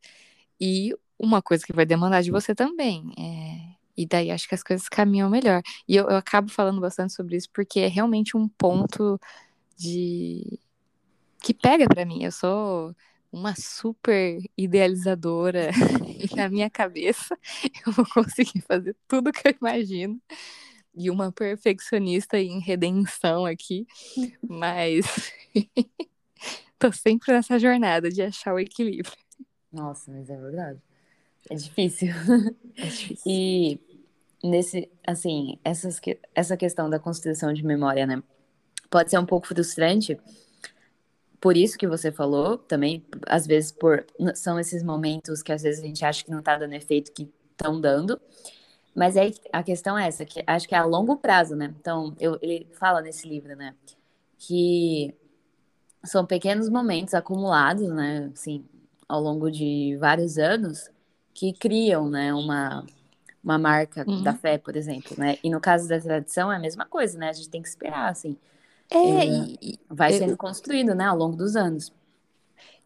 e 0.59 0.95
uma 1.19 1.41
coisa 1.41 1.65
que 1.65 1.73
vai 1.73 1.85
demandar 1.85 2.21
de 2.21 2.31
você 2.31 2.55
também. 2.55 3.11
É, 3.17 3.75
e 3.97 4.05
daí 4.05 4.31
acho 4.31 4.47
que 4.47 4.55
as 4.55 4.63
coisas 4.63 4.89
caminham 4.89 5.29
melhor. 5.29 5.61
E 5.87 5.95
eu, 5.95 6.09
eu 6.09 6.17
acabo 6.17 6.49
falando 6.49 6.81
bastante 6.81 7.13
sobre 7.13 7.37
isso 7.37 7.49
porque 7.53 7.81
é 7.81 7.87
realmente 7.87 8.37
um 8.37 8.47
ponto 8.47 9.19
de 9.77 10.59
que 11.41 11.53
pega 11.53 11.87
para 11.87 12.05
mim. 12.05 12.23
Eu 12.23 12.31
sou 12.31 12.95
uma 13.33 13.55
super 13.55 14.37
idealizadora 14.55 15.71
e 16.19 16.33
na 16.37 16.47
minha 16.47 16.69
cabeça 16.69 17.35
eu 17.85 17.91
vou 17.91 18.05
conseguir 18.05 18.61
fazer 18.61 18.95
tudo 19.07 19.33
que 19.33 19.47
eu 19.47 19.55
imagino 19.59 20.21
e 20.95 21.09
uma 21.09 21.31
perfeccionista 21.31 22.37
em 22.37 22.59
redenção 22.59 23.47
aqui, 23.47 23.87
mas 24.47 25.33
tô 26.77 26.91
sempre 26.91 27.33
nessa 27.33 27.57
jornada 27.57 28.11
de 28.11 28.21
achar 28.21 28.53
o 28.53 28.59
equilíbrio. 28.59 29.17
Nossa, 29.71 30.11
mas 30.11 30.29
é 30.29 30.37
verdade. 30.37 30.79
É 31.49 31.55
difícil. 31.55 32.09
É 32.77 32.85
difícil. 32.85 33.23
E 33.25 33.79
nesse, 34.43 34.87
assim, 35.07 35.57
essas, 35.63 35.99
essa 36.35 36.55
questão 36.55 36.87
da 36.87 36.99
construção 36.99 37.51
de 37.51 37.65
memória, 37.65 38.05
né? 38.05 38.21
Pode 38.91 39.09
ser 39.09 39.17
um 39.17 39.25
pouco 39.25 39.47
frustrante, 39.47 40.15
por 41.43 41.57
isso 41.57 41.77
que 41.77 41.85
você 41.85 42.09
falou 42.09 42.57
também, 42.57 43.05
às 43.27 43.45
vezes 43.45 43.69
por 43.69 44.05
são 44.33 44.57
esses 44.57 44.81
momentos 44.81 45.43
que 45.43 45.51
às 45.51 45.61
vezes 45.61 45.83
a 45.83 45.85
gente 45.85 46.05
acha 46.05 46.23
que 46.23 46.31
não 46.31 46.39
está 46.39 46.57
dando 46.57 46.71
efeito 46.71 47.11
que 47.11 47.29
estão 47.51 47.81
dando. 47.81 48.17
Mas 48.95 49.17
aí 49.17 49.35
a 49.51 49.61
questão 49.61 49.97
é 49.97 50.07
essa, 50.07 50.23
que 50.23 50.41
acho 50.47 50.65
que 50.65 50.73
é 50.73 50.77
a 50.77 50.85
longo 50.85 51.17
prazo, 51.17 51.53
né? 51.53 51.75
Então, 51.77 52.15
eu, 52.17 52.39
ele 52.41 52.65
fala 52.79 53.01
nesse 53.01 53.27
livro, 53.27 53.57
né, 53.57 53.75
que 54.39 55.13
são 56.05 56.25
pequenos 56.25 56.69
momentos 56.69 57.13
acumulados, 57.13 57.89
né, 57.89 58.31
assim, 58.33 58.63
ao 59.05 59.19
longo 59.19 59.51
de 59.51 59.97
vários 59.99 60.37
anos 60.37 60.89
que 61.33 61.51
criam, 61.51 62.09
né, 62.09 62.33
uma 62.33 62.85
uma 63.43 63.57
marca 63.57 64.05
uhum. 64.07 64.23
da 64.23 64.33
fé, 64.33 64.57
por 64.57 64.77
exemplo, 64.77 65.13
né? 65.17 65.37
E 65.43 65.49
no 65.49 65.59
caso 65.59 65.89
da 65.89 65.99
tradição 65.99 66.49
é 66.49 66.55
a 66.55 66.59
mesma 66.59 66.85
coisa, 66.85 67.19
né? 67.19 67.27
A 67.27 67.33
gente 67.33 67.49
tem 67.49 67.61
que 67.61 67.67
esperar, 67.67 68.09
assim. 68.09 68.37
É, 68.89 69.25
e, 69.25 69.79
vai 69.89 70.13
sendo 70.13 70.37
construído, 70.37 70.93
né, 70.93 71.05
ao 71.05 71.17
longo 71.17 71.35
dos 71.35 71.55
anos. 71.55 71.91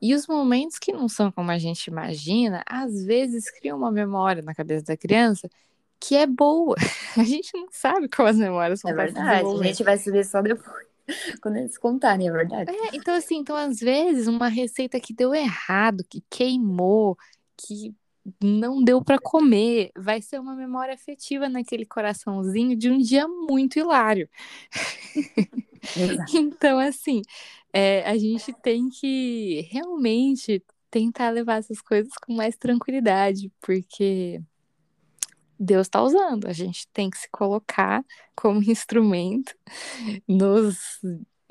E 0.02 0.14
os 0.14 0.28
momentos 0.28 0.78
que 0.78 0.92
não 0.94 1.10
são 1.10 1.32
como 1.32 1.50
a 1.50 1.58
gente 1.58 1.88
imagina, 1.88 2.64
às 2.66 3.04
vezes 3.04 3.50
criam 3.50 3.78
uma 3.78 3.92
memória 3.92 4.42
na 4.42 4.54
cabeça 4.54 4.86
da 4.86 4.98
criança 4.98 5.50
que 6.00 6.16
é 6.16 6.28
boa. 6.28 6.76
A 7.18 7.24
gente 7.24 7.52
não 7.58 7.68
sabe 7.72 8.08
como 8.08 8.28
as 8.28 8.38
memórias 8.38 8.80
são. 8.80 8.92
É 8.92 8.94
verdade, 8.94 9.50
a 9.50 9.64
gente 9.64 9.84
vai 9.84 9.98
saber 9.98 10.24
só 10.24 10.40
depois, 10.40 10.86
quando 11.42 11.56
eles 11.56 11.76
contarem, 11.80 12.28
é 12.28 12.32
verdade. 12.32 12.70
É, 12.70 12.96
então 12.96 13.16
assim, 13.16 13.38
então 13.38 13.56
às 13.56 13.80
vezes 13.80 14.28
uma 14.28 14.48
receita 14.48 15.00
que 15.00 15.14
deu 15.14 15.34
errado, 15.34 16.04
que 16.08 16.24
queimou, 16.30 17.18
que 17.58 17.96
não 18.42 18.84
deu 18.84 19.04
para 19.04 19.18
comer, 19.18 19.92
vai 19.96 20.22
ser 20.22 20.40
uma 20.40 20.56
memória 20.56 20.94
afetiva 20.94 21.48
naquele 21.48 21.86
coraçãozinho 21.86 22.76
de 22.76 22.90
um 22.90 22.98
dia 22.98 23.28
muito 23.28 23.80
hilário. 23.80 24.30
então, 26.34 26.80
assim, 26.80 27.22
é, 27.72 28.04
a 28.10 28.18
gente 28.18 28.54
tem 28.62 28.90
que 28.90 29.68
realmente 29.72 30.64
tentar 30.90 31.30
levar 31.30 31.60
essas 31.60 31.82
coisas 31.82 32.12
com 32.26 32.34
mais 32.34 32.58
tranquilidade, 32.58 33.52
porque 33.62 34.42
Deus 35.60 35.88
está 35.88 36.02
usando, 36.02 36.48
a 36.48 36.54
gente 36.54 36.88
tem 36.90 37.10
que 37.10 37.18
se 37.18 37.30
colocar 37.30 38.04
como 38.36 38.64
instrumento 38.64 39.56
nos, 40.28 41.00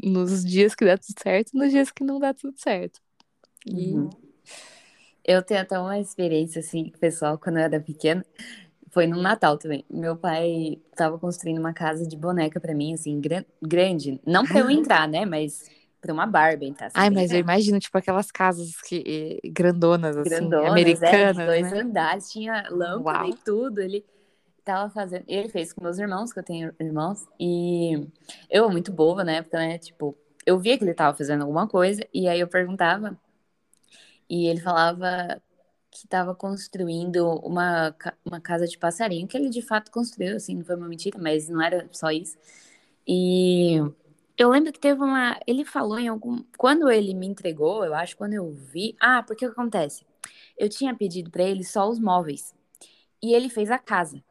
nos 0.02 0.44
dias 0.44 0.74
que 0.74 0.84
dá 0.84 0.96
tudo 0.96 1.14
certo 1.22 1.50
e 1.52 1.58
nos 1.58 1.70
dias 1.70 1.90
que 1.90 2.04
não 2.04 2.18
dá 2.18 2.34
tudo 2.34 2.58
certo. 2.58 3.00
E... 3.66 3.94
Uhum. 3.94 4.25
Eu 5.26 5.42
tenho 5.42 5.60
até 5.60 5.76
uma 5.76 5.98
experiência, 5.98 6.60
assim, 6.60 6.92
pessoal, 7.00 7.36
quando 7.36 7.56
eu 7.56 7.62
era 7.62 7.80
pequena, 7.80 8.24
foi 8.90 9.08
no 9.08 9.20
Natal 9.20 9.58
também. 9.58 9.84
Meu 9.90 10.16
pai 10.16 10.80
estava 10.90 11.18
construindo 11.18 11.58
uma 11.58 11.72
casa 11.72 12.06
de 12.06 12.16
boneca 12.16 12.60
para 12.60 12.72
mim, 12.72 12.94
assim, 12.94 13.20
gran 13.20 13.44
grande. 13.60 14.20
Não 14.24 14.46
para 14.46 14.60
eu 14.60 14.70
entrar, 14.70 15.08
né? 15.08 15.26
Mas 15.26 15.68
para 16.00 16.12
uma 16.12 16.26
Barbie 16.26 16.66
entrar. 16.66 16.90
Ai, 16.94 17.10
mas 17.10 17.32
eu 17.32 17.40
imagino, 17.40 17.80
tipo, 17.80 17.98
aquelas 17.98 18.30
casas 18.30 18.80
que, 18.82 19.40
eh, 19.44 19.48
grandonas, 19.48 20.16
assim, 20.16 20.30
grandonas, 20.30 20.70
americanas. 20.70 21.38
É, 21.40 21.46
dois 21.46 21.72
né? 21.72 21.80
andares, 21.80 22.30
tinha 22.30 22.68
lâmpada 22.70 23.24
Uau. 23.24 23.30
e 23.30 23.34
tudo. 23.44 23.80
Ele 23.80 24.04
tava 24.64 24.88
fazendo. 24.90 25.24
Ele 25.26 25.48
fez 25.48 25.72
com 25.72 25.82
meus 25.82 25.98
irmãos, 25.98 26.32
que 26.32 26.38
eu 26.38 26.44
tenho 26.44 26.72
irmãos. 26.78 27.26
E 27.38 28.08
eu, 28.48 28.70
muito 28.70 28.92
boba 28.92 29.24
na 29.24 29.32
época, 29.32 29.58
né? 29.58 29.76
Tipo, 29.76 30.16
eu 30.46 30.56
via 30.58 30.78
que 30.78 30.84
ele 30.84 30.94
tava 30.94 31.16
fazendo 31.16 31.42
alguma 31.42 31.66
coisa. 31.66 32.06
E 32.14 32.28
aí 32.28 32.38
eu 32.38 32.46
perguntava. 32.46 33.18
E 34.28 34.46
ele 34.48 34.60
falava 34.60 35.40
que 35.90 36.06
estava 36.06 36.34
construindo 36.34 37.26
uma, 37.40 37.94
uma 38.24 38.40
casa 38.40 38.66
de 38.66 38.78
passarinho, 38.78 39.26
que 39.28 39.36
ele 39.36 39.48
de 39.48 39.62
fato 39.62 39.90
construiu, 39.90 40.36
assim, 40.36 40.56
não 40.56 40.64
foi 40.64 40.76
uma 40.76 40.88
mentira, 40.88 41.18
mas 41.20 41.48
não 41.48 41.62
era 41.62 41.88
só 41.92 42.10
isso. 42.10 42.36
E 43.06 43.76
eu 44.38 44.50
lembro 44.50 44.72
que 44.72 44.80
teve 44.80 45.02
uma. 45.02 45.38
Ele 45.46 45.64
falou 45.64 45.98
em 45.98 46.08
algum. 46.08 46.42
Quando 46.58 46.90
ele 46.90 47.14
me 47.14 47.26
entregou, 47.26 47.84
eu 47.84 47.94
acho, 47.94 48.16
quando 48.16 48.34
eu 48.34 48.52
vi. 48.52 48.96
Ah, 49.00 49.22
porque 49.22 49.46
o 49.46 49.48
que 49.50 49.54
acontece? 49.54 50.04
eu 50.58 50.68
tinha 50.68 50.94
pedido 50.94 51.30
para 51.30 51.44
ele 51.44 51.64
só 51.64 51.88
os 51.88 51.98
móveis. 51.98 52.54
E 53.22 53.34
ele 53.34 53.48
fez 53.48 53.70
a 53.70 53.78
casa. 53.78 54.22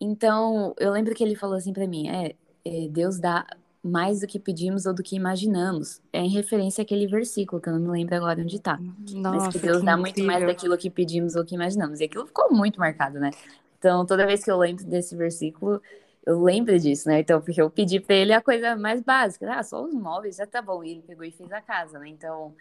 Então, 0.00 0.74
eu 0.78 0.92
lembro 0.92 1.14
que 1.14 1.22
ele 1.24 1.36
falou 1.36 1.56
assim 1.56 1.72
para 1.72 1.86
mim: 1.86 2.08
é, 2.08 2.34
é, 2.64 2.88
Deus 2.88 3.18
dá 3.18 3.46
mais 3.82 4.20
do 4.20 4.26
que 4.26 4.38
pedimos 4.38 4.86
ou 4.86 4.94
do 4.94 5.02
que 5.02 5.16
imaginamos. 5.16 6.00
É 6.12 6.20
em 6.20 6.28
referência 6.28 6.82
àquele 6.82 7.06
versículo, 7.06 7.60
que 7.60 7.68
eu 7.68 7.74
não 7.74 7.80
me 7.80 7.88
lembro 7.98 8.16
agora 8.16 8.40
onde 8.42 8.58
tá. 8.60 8.78
Nossa, 9.12 9.46
Mas 9.46 9.48
que 9.48 9.58
Deus 9.58 9.78
que 9.78 9.84
dá 9.84 9.96
incrível. 9.96 9.98
muito 9.98 10.24
mais 10.24 10.44
daquilo 10.46 10.76
que 10.76 10.90
pedimos 10.90 11.36
ou 11.36 11.44
que 11.44 11.54
imaginamos. 11.54 12.00
E 12.00 12.04
aquilo 12.04 12.26
ficou 12.26 12.52
muito 12.52 12.78
marcado, 12.80 13.18
né? 13.20 13.30
Então, 13.78 14.04
toda 14.06 14.26
vez 14.26 14.42
que 14.44 14.50
eu 14.50 14.58
lembro 14.58 14.84
desse 14.84 15.16
versículo, 15.16 15.80
eu 16.26 16.42
lembro 16.42 16.78
disso, 16.78 17.08
né? 17.08 17.20
Então, 17.20 17.40
porque 17.40 17.60
eu 17.60 17.70
pedi 17.70 18.00
para 18.00 18.16
ele 18.16 18.32
a 18.32 18.40
coisa 18.42 18.76
mais 18.76 19.00
básica. 19.02 19.50
Ah, 19.52 19.62
só 19.62 19.82
os 19.84 19.94
móveis, 19.94 20.36
já 20.36 20.46
tá 20.46 20.60
bom. 20.60 20.82
E 20.84 20.90
ele 20.92 21.02
pegou 21.06 21.24
e 21.24 21.30
fez 21.30 21.50
a 21.52 21.60
casa, 21.60 21.98
né? 21.98 22.08
Então, 22.08 22.54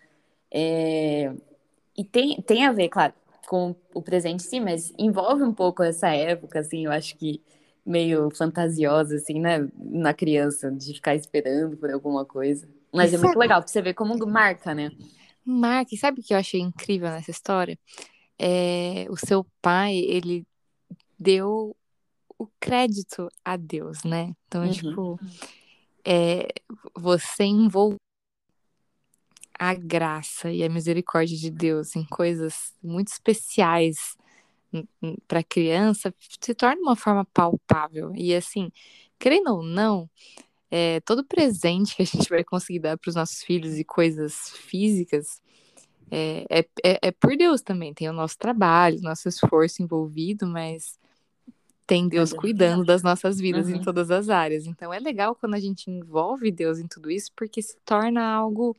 é... 0.51 1.33
E 1.97 2.03
tem, 2.03 2.39
tem 2.43 2.65
a 2.65 2.71
ver, 2.71 2.89
claro, 2.89 3.13
com 3.47 3.75
o 3.93 4.01
presente, 4.01 4.43
sim, 4.43 4.59
mas 4.59 4.93
envolve 4.97 5.43
um 5.43 5.53
pouco 5.53 5.81
essa 5.81 6.09
época, 6.09 6.59
assim, 6.59 6.85
eu 6.85 6.91
acho 6.91 7.15
que 7.17 7.41
meio 7.87 8.29
fantasiosa, 8.29 9.15
assim, 9.15 9.39
né? 9.39 9.67
Na 9.75 10.13
criança, 10.13 10.69
de 10.69 10.93
ficar 10.93 11.15
esperando 11.15 11.77
por 11.77 11.89
alguma 11.89 12.25
coisa. 12.25 12.67
Mas 12.93 13.13
é 13.13 13.17
muito 13.17 13.39
legal, 13.39 13.61
pra 13.61 13.67
você 13.67 13.81
ver 13.81 13.93
como 13.93 14.17
marca, 14.27 14.75
né? 14.75 14.91
Marca, 15.43 15.95
e 15.95 15.97
sabe 15.97 16.19
o 16.19 16.23
que 16.23 16.33
eu 16.33 16.37
achei 16.37 16.59
incrível 16.59 17.09
nessa 17.09 17.31
história? 17.31 17.79
É, 18.37 19.07
o 19.09 19.15
seu 19.15 19.45
pai, 19.61 19.95
ele 19.95 20.45
deu 21.17 21.75
o 22.37 22.47
crédito 22.59 23.29
a 23.43 23.55
Deus, 23.55 24.03
né? 24.03 24.33
Então, 24.47 24.63
uhum. 24.63 24.71
tipo, 24.71 25.19
é, 26.05 26.47
você 26.93 27.45
envolve 27.45 27.95
a 29.57 29.73
graça 29.73 30.51
e 30.51 30.63
a 30.63 30.69
misericórdia 30.69 31.35
de 31.35 31.49
Deus 31.49 31.95
em 31.95 32.03
coisas 32.03 32.73
muito 32.83 33.07
especiais 33.07 34.15
para 35.27 35.39
a 35.39 35.43
criança 35.43 36.13
se 36.39 36.53
torna 36.53 36.81
uma 36.81 36.95
forma 36.95 37.25
palpável. 37.33 38.13
E 38.15 38.33
assim, 38.33 38.71
querendo 39.19 39.53
ou 39.53 39.63
não, 39.63 40.09
é, 40.69 40.99
todo 41.01 41.23
presente 41.23 41.95
que 41.95 42.01
a 42.01 42.05
gente 42.05 42.29
vai 42.29 42.43
conseguir 42.43 42.79
dar 42.79 42.97
para 42.97 43.09
os 43.09 43.15
nossos 43.15 43.41
filhos 43.43 43.77
e 43.77 43.83
coisas 43.83 44.49
físicas 44.49 45.41
é, 46.09 46.45
é, 46.49 46.59
é, 46.83 46.99
é, 47.03 47.11
por 47.11 47.35
Deus 47.35 47.61
também. 47.61 47.93
Tem 47.93 48.09
o 48.09 48.13
nosso 48.13 48.37
trabalho, 48.37 49.01
nosso 49.01 49.27
esforço 49.27 49.81
envolvido, 49.81 50.47
mas 50.47 50.97
tem 51.85 52.07
Deus 52.07 52.33
cuidando 52.33 52.83
das 52.83 53.01
nossas 53.01 53.39
vidas 53.39 53.67
uhum. 53.67 53.75
em 53.75 53.81
todas 53.81 54.11
as 54.11 54.29
áreas. 54.29 54.65
Então 54.65 54.93
é 54.93 54.99
legal 54.99 55.35
quando 55.35 55.53
a 55.53 55.59
gente 55.59 55.89
envolve 55.89 56.51
Deus 56.51 56.79
em 56.79 56.87
tudo 56.87 57.09
isso, 57.09 57.31
porque 57.35 57.61
se 57.61 57.77
torna 57.85 58.25
algo 58.25 58.75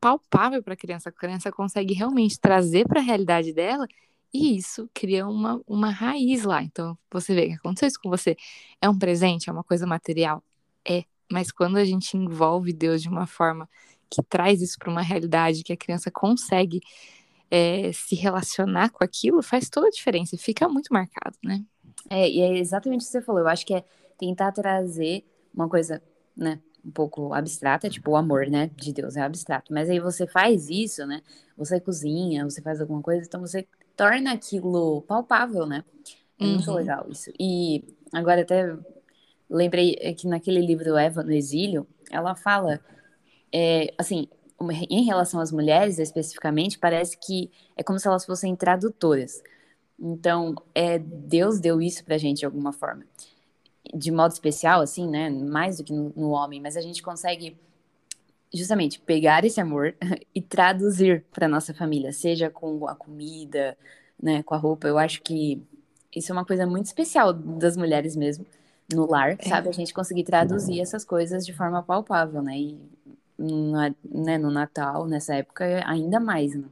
palpável 0.00 0.62
para 0.62 0.74
a 0.74 0.76
criança. 0.76 1.08
A 1.08 1.12
criança 1.12 1.52
consegue 1.52 1.94
realmente 1.94 2.38
trazer 2.38 2.86
para 2.86 3.00
a 3.00 3.02
realidade 3.02 3.52
dela 3.52 3.86
e 4.34 4.56
isso 4.56 4.90
cria 4.92 5.28
uma, 5.28 5.62
uma 5.64 5.90
raiz 5.90 6.42
lá. 6.42 6.60
Então 6.60 6.98
você 7.10 7.32
vê 7.32 7.46
que 7.46 7.52
aconteceu 7.54 7.86
isso 7.86 8.00
com 8.02 8.10
você. 8.10 8.36
É 8.82 8.88
um 8.88 8.98
presente, 8.98 9.48
é 9.48 9.52
uma 9.52 9.62
coisa 9.62 9.86
material? 9.86 10.42
É. 10.86 11.04
Mas 11.30 11.52
quando 11.52 11.76
a 11.76 11.84
gente 11.84 12.16
envolve 12.16 12.72
Deus 12.72 13.00
de 13.00 13.08
uma 13.08 13.28
forma 13.28 13.68
que 14.10 14.22
traz 14.22 14.60
isso 14.60 14.76
para 14.76 14.90
uma 14.90 15.02
realidade, 15.02 15.62
que 15.62 15.72
a 15.72 15.76
criança 15.76 16.10
consegue 16.10 16.80
é, 17.48 17.92
se 17.92 18.16
relacionar 18.16 18.90
com 18.90 19.04
aquilo, 19.04 19.40
faz 19.40 19.68
toda 19.68 19.86
a 19.86 19.90
diferença. 19.90 20.36
Fica 20.36 20.68
muito 20.68 20.92
marcado, 20.92 21.36
né? 21.42 21.64
É, 22.10 22.28
e 22.28 22.40
é 22.40 22.58
exatamente 22.58 23.02
o 23.02 23.04
que 23.04 23.12
você 23.12 23.22
falou. 23.22 23.42
Eu 23.42 23.48
acho 23.48 23.64
que 23.64 23.74
é 23.74 23.84
tentar 24.18 24.50
trazer 24.50 25.24
uma 25.54 25.68
coisa, 25.68 26.02
né, 26.36 26.60
um 26.84 26.90
pouco 26.90 27.32
abstrata, 27.32 27.88
tipo 27.88 28.10
o 28.10 28.16
amor, 28.16 28.46
né, 28.48 28.70
de 28.76 28.92
Deus 28.92 29.16
é 29.16 29.22
abstrato. 29.22 29.72
Mas 29.72 29.88
aí 29.88 30.00
você 30.00 30.26
faz 30.26 30.68
isso, 30.68 31.06
né? 31.06 31.22
Você 31.56 31.80
cozinha, 31.80 32.44
você 32.44 32.60
faz 32.60 32.80
alguma 32.80 33.00
coisa, 33.00 33.24
então 33.24 33.40
você 33.40 33.66
torna 33.96 34.32
aquilo 34.32 35.02
palpável, 35.02 35.66
né? 35.66 35.84
É 36.38 36.44
muito 36.44 36.70
uhum. 36.70 36.76
legal 36.76 37.06
isso. 37.08 37.30
E 37.38 37.84
agora 38.12 38.42
até 38.42 38.76
lembrei 39.48 39.94
que 40.14 40.26
naquele 40.26 40.60
livro 40.60 40.96
Eva 40.96 41.22
no 41.22 41.32
Exílio, 41.32 41.86
ela 42.10 42.34
fala, 42.34 42.80
é, 43.52 43.92
assim, 43.98 44.28
em 44.90 45.04
relação 45.04 45.40
às 45.40 45.52
mulheres 45.52 45.98
especificamente, 45.98 46.78
parece 46.78 47.18
que 47.18 47.50
é 47.76 47.82
como 47.82 47.98
se 47.98 48.06
elas 48.06 48.24
fossem 48.24 48.54
tradutoras. 48.56 49.42
Então, 49.98 50.54
é, 50.74 50.98
Deus 50.98 51.60
deu 51.60 51.80
isso 51.80 52.04
pra 52.04 52.18
gente 52.18 52.38
de 52.38 52.46
alguma 52.46 52.72
forma. 52.72 53.04
De 53.94 54.10
modo 54.10 54.32
especial, 54.32 54.80
assim, 54.80 55.08
né? 55.08 55.30
Mais 55.30 55.78
do 55.78 55.84
que 55.84 55.92
no, 55.92 56.12
no 56.16 56.30
homem, 56.30 56.60
mas 56.60 56.76
a 56.76 56.80
gente 56.80 57.02
consegue 57.02 57.56
justamente 58.54 59.00
pegar 59.00 59.44
esse 59.44 59.60
amor 59.60 59.94
e 60.34 60.40
traduzir 60.40 61.24
para 61.32 61.48
nossa 61.48 61.74
família, 61.74 62.12
seja 62.12 62.48
com 62.48 62.86
a 62.88 62.94
comida, 62.94 63.76
né, 64.22 64.42
com 64.42 64.54
a 64.54 64.58
roupa. 64.58 64.86
Eu 64.86 64.96
acho 64.96 65.20
que 65.22 65.60
isso 66.14 66.30
é 66.30 66.34
uma 66.34 66.44
coisa 66.44 66.66
muito 66.66 66.86
especial 66.86 67.32
das 67.32 67.76
mulheres 67.76 68.14
mesmo 68.14 68.46
no 68.92 69.10
lar, 69.10 69.36
é. 69.38 69.48
sabe? 69.48 69.68
A 69.68 69.72
gente 69.72 69.92
conseguir 69.92 70.24
traduzir 70.24 70.80
essas 70.80 71.04
coisas 71.04 71.44
de 71.44 71.52
forma 71.52 71.82
palpável, 71.82 72.42
né? 72.42 72.56
E 72.58 72.78
no, 73.36 73.72
né, 74.04 74.38
no 74.38 74.50
Natal, 74.50 75.06
nessa 75.06 75.34
época, 75.34 75.82
ainda 75.86 76.20
mais, 76.20 76.54
né? 76.54 76.68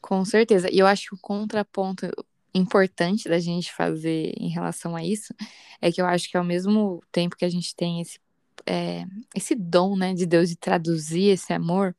Com 0.00 0.24
certeza. 0.24 0.68
E 0.70 0.78
eu 0.78 0.86
acho 0.86 1.10
que 1.10 1.14
o 1.14 1.18
contraponto 1.18 2.10
importante 2.54 3.28
da 3.28 3.38
gente 3.38 3.72
fazer 3.72 4.34
em 4.36 4.48
relação 4.48 4.94
a 4.94 5.02
isso 5.02 5.34
é 5.80 5.90
que 5.90 6.02
eu 6.02 6.06
acho 6.06 6.30
que 6.30 6.36
ao 6.36 6.44
mesmo 6.44 7.02
tempo 7.10 7.36
que 7.36 7.44
a 7.44 7.48
gente 7.48 7.74
tem 7.74 8.00
esse, 8.00 8.18
é, 8.66 9.04
esse 9.34 9.54
dom 9.54 9.96
né, 9.96 10.14
de 10.14 10.26
Deus 10.26 10.48
de 10.48 10.56
traduzir 10.56 11.30
esse 11.30 11.52
amor, 11.52 11.94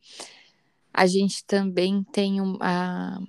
a 0.93 1.08
gente 1.08 1.43
também 1.45 2.04
tem 2.12 2.39
uma, 2.39 3.19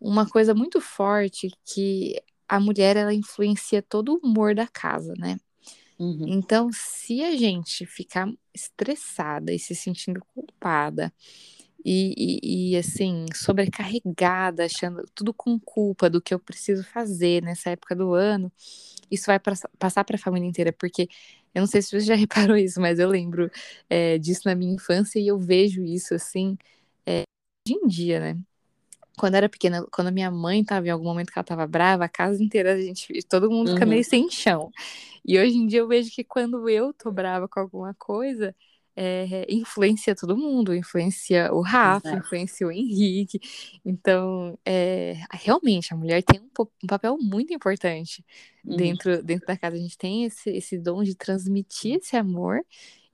uma 0.00 0.28
coisa 0.28 0.54
muito 0.54 0.80
forte 0.80 1.50
que 1.64 2.20
a 2.48 2.58
mulher 2.58 2.96
ela 2.96 3.12
influencia 3.12 3.82
todo 3.82 4.14
o 4.14 4.26
humor 4.26 4.54
da 4.54 4.66
casa, 4.66 5.12
né? 5.18 5.38
Uhum. 5.98 6.26
Então, 6.28 6.70
se 6.72 7.22
a 7.22 7.36
gente 7.36 7.84
ficar 7.84 8.30
estressada 8.54 9.52
e 9.52 9.58
se 9.58 9.74
sentindo 9.74 10.22
culpada 10.32 11.12
e, 11.84 12.40
e, 12.42 12.72
e, 12.72 12.76
assim, 12.76 13.26
sobrecarregada, 13.34 14.64
achando 14.64 15.04
tudo 15.14 15.32
com 15.32 15.58
culpa 15.58 16.10
do 16.10 16.20
que 16.20 16.34
eu 16.34 16.38
preciso 16.38 16.84
fazer 16.84 17.42
nessa 17.42 17.70
época 17.70 17.94
do 17.94 18.14
ano, 18.14 18.52
isso 19.10 19.26
vai 19.26 19.40
passar 19.78 20.04
para 20.04 20.16
a 20.16 20.18
família 20.18 20.48
inteira, 20.48 20.72
porque 20.72 21.08
eu 21.54 21.60
não 21.60 21.66
sei 21.66 21.80
se 21.82 21.90
você 21.90 22.00
já 22.00 22.14
reparou 22.16 22.56
isso, 22.56 22.80
mas 22.80 22.98
eu 22.98 23.08
lembro 23.08 23.50
é, 23.88 24.18
disso 24.18 24.42
na 24.44 24.54
minha 24.54 24.74
infância 24.74 25.18
e 25.18 25.28
eu 25.28 25.38
vejo 25.38 25.82
isso 25.82 26.14
assim 26.14 26.56
é, 27.06 27.22
hoje 27.66 27.78
em 27.82 27.86
dia, 27.86 28.20
né? 28.20 28.38
Quando 29.18 29.34
eu 29.34 29.38
era 29.38 29.48
pequena, 29.48 29.84
quando 29.90 30.08
a 30.08 30.12
minha 30.12 30.30
mãe 30.30 30.60
estava 30.60 30.86
em 30.86 30.90
algum 30.90 31.04
momento 31.04 31.32
que 31.32 31.38
ela 31.38 31.42
estava 31.42 31.66
brava, 31.66 32.04
a 32.04 32.08
casa 32.08 32.42
inteira, 32.42 32.74
a 32.74 32.80
gente, 32.80 33.20
todo 33.28 33.50
mundo 33.50 33.72
fica 33.72 33.84
uhum. 33.84 33.90
meio 33.90 34.04
sem 34.04 34.30
chão. 34.30 34.70
E 35.24 35.38
hoje 35.38 35.56
em 35.56 35.66
dia 35.66 35.80
eu 35.80 35.88
vejo 35.88 36.10
que 36.10 36.22
quando 36.22 36.68
eu 36.68 36.92
tô 36.92 37.10
brava 37.10 37.48
com 37.48 37.58
alguma 37.60 37.94
coisa, 37.94 38.54
é, 39.00 39.46
influencia 39.48 40.12
todo 40.12 40.36
mundo, 40.36 40.74
influencia 40.74 41.52
o 41.52 41.60
Rafa, 41.60 42.08
Exato. 42.08 42.26
influencia 42.26 42.66
o 42.66 42.72
Henrique. 42.72 43.38
Então, 43.84 44.58
é, 44.64 45.14
realmente, 45.30 45.94
a 45.94 45.96
mulher 45.96 46.20
tem 46.20 46.40
um, 46.40 46.48
um 46.82 46.86
papel 46.88 47.16
muito 47.20 47.54
importante 47.54 48.24
uhum. 48.64 48.76
dentro, 48.76 49.22
dentro 49.22 49.46
da 49.46 49.56
casa. 49.56 49.76
A 49.76 49.78
gente 49.78 49.96
tem 49.96 50.24
esse, 50.24 50.50
esse 50.50 50.76
dom 50.76 51.04
de 51.04 51.14
transmitir 51.14 51.98
esse 51.98 52.16
amor 52.16 52.60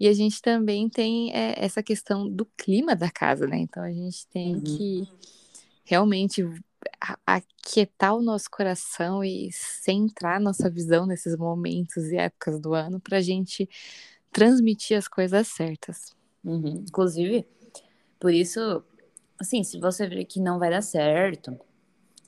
e 0.00 0.08
a 0.08 0.14
gente 0.14 0.40
também 0.40 0.88
tem 0.88 1.30
é, 1.34 1.54
essa 1.62 1.82
questão 1.82 2.30
do 2.30 2.46
clima 2.56 2.96
da 2.96 3.10
casa, 3.10 3.46
né? 3.46 3.58
Então, 3.58 3.82
a 3.82 3.92
gente 3.92 4.26
tem 4.28 4.54
uhum. 4.54 4.62
que 4.62 5.08
realmente 5.84 6.42
aquietar 7.26 8.14
o 8.14 8.22
nosso 8.22 8.50
coração 8.50 9.22
e 9.22 9.50
centrar 9.52 10.40
nossa 10.40 10.70
visão 10.70 11.06
nesses 11.06 11.36
momentos 11.36 12.04
e 12.06 12.16
épocas 12.16 12.58
do 12.58 12.72
ano 12.72 13.00
para 13.00 13.18
a 13.18 13.20
gente 13.20 13.68
transmitir 14.34 14.98
as 14.98 15.06
coisas 15.06 15.46
certas. 15.46 16.12
Uhum. 16.44 16.84
Inclusive, 16.88 17.46
por 18.18 18.34
isso, 18.34 18.84
assim, 19.40 19.62
se 19.62 19.78
você 19.78 20.08
ver 20.08 20.24
que 20.24 20.40
não 20.40 20.58
vai 20.58 20.70
dar 20.70 20.82
certo, 20.82 21.56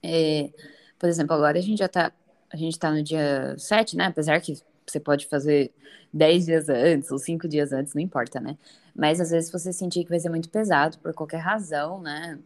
é, 0.02 0.50
por 0.98 1.08
exemplo, 1.08 1.34
agora 1.34 1.58
a 1.58 1.60
gente 1.60 1.78
já 1.78 1.88
tá, 1.88 2.12
a 2.50 2.56
gente 2.56 2.78
tá 2.78 2.92
no 2.92 3.02
dia 3.02 3.56
7, 3.58 3.96
né? 3.96 4.06
Apesar 4.06 4.40
que 4.40 4.54
você 4.86 5.00
pode 5.00 5.26
fazer 5.26 5.72
10 6.12 6.46
dias 6.46 6.68
antes 6.68 7.10
ou 7.10 7.18
5 7.18 7.48
dias 7.48 7.72
antes, 7.72 7.92
não 7.92 8.00
importa, 8.00 8.38
né? 8.38 8.56
Mas 8.94 9.20
às 9.20 9.30
vezes 9.30 9.50
você 9.50 9.72
sentir 9.72 10.04
que 10.04 10.10
vai 10.10 10.20
ser 10.20 10.30
muito 10.30 10.48
pesado 10.48 10.98
por 10.98 11.12
qualquer 11.12 11.38
razão, 11.38 12.00
né? 12.00 12.38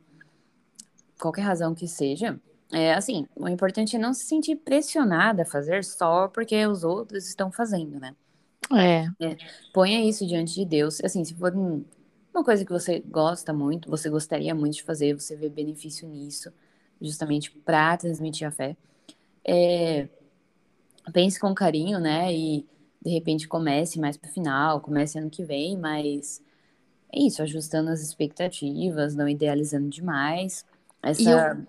Qualquer 1.21 1.43
razão 1.43 1.75
que 1.75 1.87
seja. 1.87 2.41
É 2.73 2.95
assim, 2.95 3.27
o 3.37 3.47
importante 3.47 3.97
é 3.97 3.99
não 3.99 4.15
se 4.15 4.25
sentir 4.25 4.57
pressionada 4.57 5.43
a 5.43 5.47
fazer 5.47 5.85
só 5.85 6.29
porque 6.29 6.67
os 6.67 6.83
outros 6.83 7.29
estão 7.29 7.53
fazendo, 7.53 8.01
né? 8.01 8.15
É. 8.73 9.07
é. 9.25 9.37
Ponha 9.73 10.05
isso 10.05 10.27
diante 10.27 10.55
de 10.55 10.65
Deus. 10.65 11.03
Assim, 11.03 11.25
se 11.25 11.35
for 11.35 11.53
uma 11.55 12.45
coisa 12.45 12.65
que 12.65 12.73
você 12.73 13.01
gosta 13.01 13.53
muito, 13.53 13.91
você 13.91 14.09
gostaria 14.09 14.55
muito 14.55 14.75
de 14.75 14.83
fazer, 14.83 15.15
você 15.15 15.35
vê 15.37 15.49
benefício 15.49 16.09
nisso, 16.09 16.53
justamente 17.01 17.51
para 17.51 17.97
transmitir 17.97 18.47
a 18.47 18.51
fé. 18.51 18.77
É, 19.45 20.09
pense 21.13 21.41
com 21.41 21.55
carinho, 21.55 21.99
né? 21.99 22.33
E 22.33 22.67
de 23.03 23.11
repente 23.11 23.49
comece 23.49 23.99
mais 23.99 24.17
pro 24.17 24.31
final, 24.31 24.81
comece 24.81 25.19
ano 25.19 25.31
que 25.31 25.45
vem, 25.45 25.77
mas 25.77 26.43
é 27.13 27.21
isso, 27.21 27.43
ajustando 27.43 27.91
as 27.91 28.01
expectativas, 28.01 29.15
não 29.17 29.29
idealizando 29.29 29.89
demais. 29.89 30.65
essa, 31.03 31.31
eu... 31.31 31.67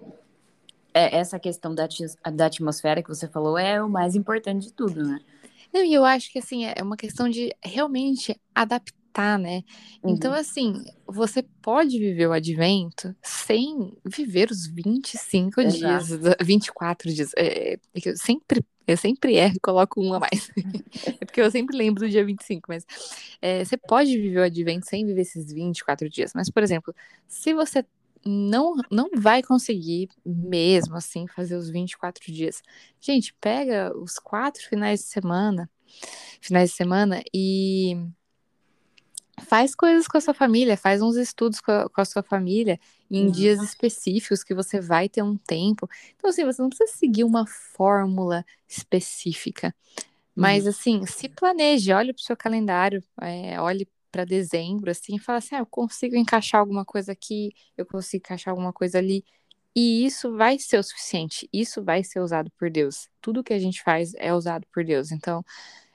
é, 0.94 1.18
essa 1.18 1.40
questão 1.40 1.74
da, 1.74 1.88
da 2.34 2.46
atmosfera 2.46 3.02
que 3.02 3.10
você 3.10 3.28
falou 3.28 3.58
é 3.58 3.82
o 3.82 3.90
mais 3.90 4.16
importante 4.16 4.68
de 4.68 4.74
tudo, 4.74 5.04
né? 5.04 5.20
Não, 5.74 5.84
e 5.84 5.94
eu 5.94 6.04
acho 6.06 6.32
que 6.32 6.40
assim, 6.40 6.66
é 6.66 6.82
uma 6.82 6.98
questão 6.98 7.30
de 7.30 7.54
realmente 7.64 8.36
adaptar, 8.54 9.40
né? 9.40 9.64
Então, 10.00 10.10
uhum. 10.10 10.16
Então, 10.16 10.34
assim, 10.34 10.86
você 11.06 11.44
pode 11.62 11.98
viver 11.98 12.28
o 12.28 12.34
advento 12.34 13.16
sem 13.22 13.94
viver 14.06 14.50
os 14.50 14.68
25 14.68 15.62
Exato. 15.62 16.08
dias, 16.08 16.36
24 16.42 17.14
dias. 17.14 17.32
É, 17.36 17.74
é 17.74 17.80
eu 18.06 18.18
sempre 18.18 18.64
eu 18.88 18.98
sempre 18.98 19.36
erro 19.36 19.56
e 19.56 19.60
coloco 19.60 20.02
um 20.02 20.14
a 20.14 20.20
mais. 20.20 20.52
é 21.22 21.26
porque 21.26 21.42
eu 21.42 21.50
sempre 21.52 21.78
lembro 21.78 22.04
do 22.04 22.10
dia 22.10 22.26
25, 22.26 22.66
mas 22.68 22.86
é, 23.42 23.64
você 23.64 23.78
pode 23.78 24.18
viver 24.18 24.40
o 24.40 24.44
advento 24.44 24.88
sem 24.88 25.06
viver 25.06 25.22
esses 25.22 25.52
24 25.52 26.10
dias. 26.10 26.34
Mas, 26.36 26.50
por 26.50 26.64
exemplo, 26.64 26.94
se 27.28 27.54
você 27.54 27.86
não, 28.26 28.76
não 28.90 29.10
vai 29.16 29.42
conseguir 29.42 30.10
mesmo 30.26 30.96
assim 30.96 31.28
fazer 31.28 31.56
os 31.56 31.70
24 31.70 32.32
dias. 32.32 32.62
Gente, 33.00 33.34
pega 33.40 33.96
os 33.98 34.20
quatro 34.20 34.62
finais 34.68 35.02
de 35.02 35.06
semana, 35.08 35.70
finais 36.40 36.70
de 36.70 36.76
semana 36.76 37.24
e 37.34 37.98
faz 39.42 39.76
coisas 39.76 40.08
com 40.08 40.18
a 40.18 40.22
sua 40.22 40.34
família, 40.34 40.78
faz 40.78 41.02
uns 41.02 41.16
estudos 41.16 41.60
com 41.60 41.72
a, 41.72 41.90
com 41.90 42.02
a 42.02 42.06
sua 42.06 42.24
família 42.24 42.80
em 43.10 43.26
uhum. 43.26 43.32
dias 43.32 43.62
específicos 43.62 44.44
que 44.44 44.54
você 44.54 44.80
vai 44.80 45.10
ter 45.10 45.24
um 45.24 45.36
tempo. 45.36 45.90
Então, 46.16 46.30
assim, 46.30 46.46
você 46.46 46.62
não 46.62 46.70
precisa 46.70 46.92
seguir 46.98 47.24
uma 47.24 47.46
fórmula 47.48 48.46
específica. 48.68 49.76
Mas, 50.36 50.64
uhum. 50.64 50.70
assim, 50.70 51.06
se 51.06 51.28
planeje, 51.28 51.92
olhe 51.92 52.14
para 52.14 52.22
o 52.22 52.24
seu 52.24 52.38
calendário, 52.38 53.04
é, 53.20 53.60
olhe 53.60 53.88
para 54.12 54.26
dezembro, 54.26 54.92
assim, 54.92 55.16
e 55.16 55.20
fala 55.20 55.38
assim: 55.40 55.56
ah, 55.56 55.60
eu 55.60 55.66
consigo 55.66 56.16
encaixar 56.16 56.60
alguma 56.62 56.86
coisa 56.86 57.12
aqui, 57.12 57.54
eu 57.78 57.86
consigo 57.86 58.24
encaixar 58.26 58.52
alguma 58.52 58.74
coisa 58.74 58.98
ali. 58.98 59.24
E 59.76 60.06
isso 60.06 60.36
vai 60.36 60.60
ser 60.60 60.78
o 60.80 60.84
suficiente, 60.84 61.48
isso 61.54 61.84
vai 61.84 62.04
ser 62.04 62.20
usado 62.20 62.52
por 62.60 62.70
Deus. 62.70 63.08
Tudo 63.22 63.44
que 63.44 63.54
a 63.54 63.60
gente 63.60 63.82
faz 63.84 64.14
é 64.16 64.34
usado 64.34 64.68
por 64.74 64.84
Deus. 64.84 65.12
Então, 65.12 65.44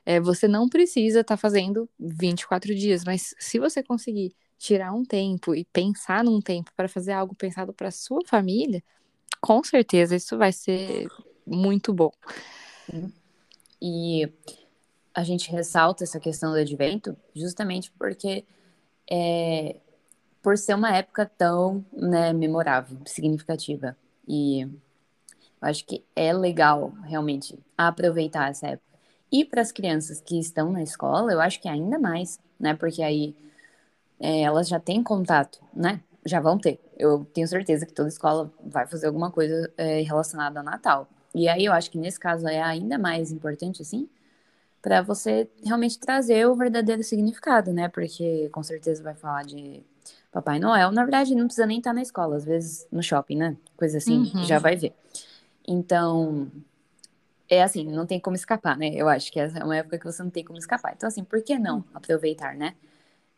é, 0.04 0.20
você 0.20 0.48
não 0.48 0.68
precisa 0.68 1.20
estar 1.20 1.36
tá 1.36 1.40
fazendo 1.40 1.88
24 1.98 2.74
dias, 2.74 3.04
mas 3.04 3.34
se 3.38 3.58
você 3.58 3.82
conseguir 3.82 4.34
tirar 4.58 4.92
um 4.92 5.04
tempo 5.04 5.54
e 5.54 5.64
pensar 5.66 6.24
num 6.24 6.40
tempo 6.40 6.70
para 6.74 6.88
fazer 6.88 7.12
algo 7.12 7.34
pensado 7.34 7.72
para 7.74 7.90
sua 7.90 8.20
família, 8.26 8.82
com 9.40 9.62
certeza 9.62 10.16
isso 10.16 10.38
vai 10.38 10.52
ser 10.52 11.06
muito 11.46 11.92
bom. 11.92 12.10
E 13.80 14.32
a 15.16 15.24
gente 15.24 15.50
ressalta 15.50 16.04
essa 16.04 16.20
questão 16.20 16.52
do 16.52 16.58
advento 16.58 17.16
justamente 17.34 17.90
porque 17.92 18.44
é, 19.10 19.76
por 20.42 20.58
ser 20.58 20.74
uma 20.74 20.94
época 20.94 21.24
tão 21.24 21.82
né, 21.90 22.34
memorável, 22.34 22.98
significativa. 23.06 23.96
E 24.28 24.60
eu 24.60 24.68
acho 25.62 25.86
que 25.86 26.04
é 26.14 26.34
legal 26.34 26.92
realmente 27.04 27.58
aproveitar 27.78 28.50
essa 28.50 28.68
época. 28.68 28.84
E 29.32 29.42
para 29.42 29.62
as 29.62 29.72
crianças 29.72 30.20
que 30.20 30.38
estão 30.38 30.70
na 30.70 30.82
escola, 30.82 31.32
eu 31.32 31.40
acho 31.40 31.60
que 31.62 31.68
ainda 31.68 31.98
mais, 31.98 32.38
né? 32.60 32.74
Porque 32.74 33.02
aí 33.02 33.34
é, 34.20 34.42
elas 34.42 34.68
já 34.68 34.78
têm 34.78 35.02
contato, 35.02 35.60
né? 35.74 36.00
Já 36.26 36.40
vão 36.40 36.58
ter. 36.58 36.78
Eu 36.98 37.24
tenho 37.32 37.48
certeza 37.48 37.86
que 37.86 37.92
toda 37.94 38.08
escola 38.08 38.52
vai 38.62 38.86
fazer 38.86 39.06
alguma 39.06 39.30
coisa 39.30 39.72
é, 39.78 40.02
relacionada 40.02 40.60
ao 40.60 40.64
Natal. 40.64 41.08
E 41.34 41.48
aí 41.48 41.64
eu 41.64 41.72
acho 41.72 41.90
que 41.90 41.98
nesse 41.98 42.20
caso 42.20 42.46
é 42.46 42.60
ainda 42.60 42.98
mais 42.98 43.32
importante, 43.32 43.80
assim, 43.82 44.08
para 44.86 45.02
você 45.02 45.50
realmente 45.64 45.98
trazer 45.98 46.46
o 46.46 46.54
verdadeiro 46.54 47.02
significado, 47.02 47.72
né? 47.72 47.88
Porque 47.88 48.48
com 48.52 48.62
certeza 48.62 49.02
vai 49.02 49.16
falar 49.16 49.42
de 49.42 49.82
Papai 50.30 50.60
Noel. 50.60 50.92
Na 50.92 51.02
verdade, 51.02 51.34
não 51.34 51.46
precisa 51.46 51.66
nem 51.66 51.78
estar 51.78 51.92
na 51.92 52.02
escola, 52.02 52.36
às 52.36 52.44
vezes 52.44 52.86
no 52.92 53.02
shopping, 53.02 53.36
né? 53.36 53.56
Coisa 53.76 53.98
assim, 53.98 54.30
uhum. 54.32 54.44
já 54.44 54.60
vai 54.60 54.76
ver. 54.76 54.94
Então, 55.66 56.48
é 57.48 57.64
assim, 57.64 57.84
não 57.84 58.06
tem 58.06 58.20
como 58.20 58.36
escapar, 58.36 58.78
né? 58.78 58.90
Eu 58.94 59.08
acho 59.08 59.32
que 59.32 59.40
é 59.40 59.48
uma 59.64 59.76
época 59.76 59.98
que 59.98 60.04
você 60.04 60.22
não 60.22 60.30
tem 60.30 60.44
como 60.44 60.56
escapar. 60.56 60.94
Então, 60.96 61.08
assim, 61.08 61.24
por 61.24 61.42
que 61.42 61.58
não 61.58 61.82
aproveitar, 61.92 62.54
né? 62.54 62.76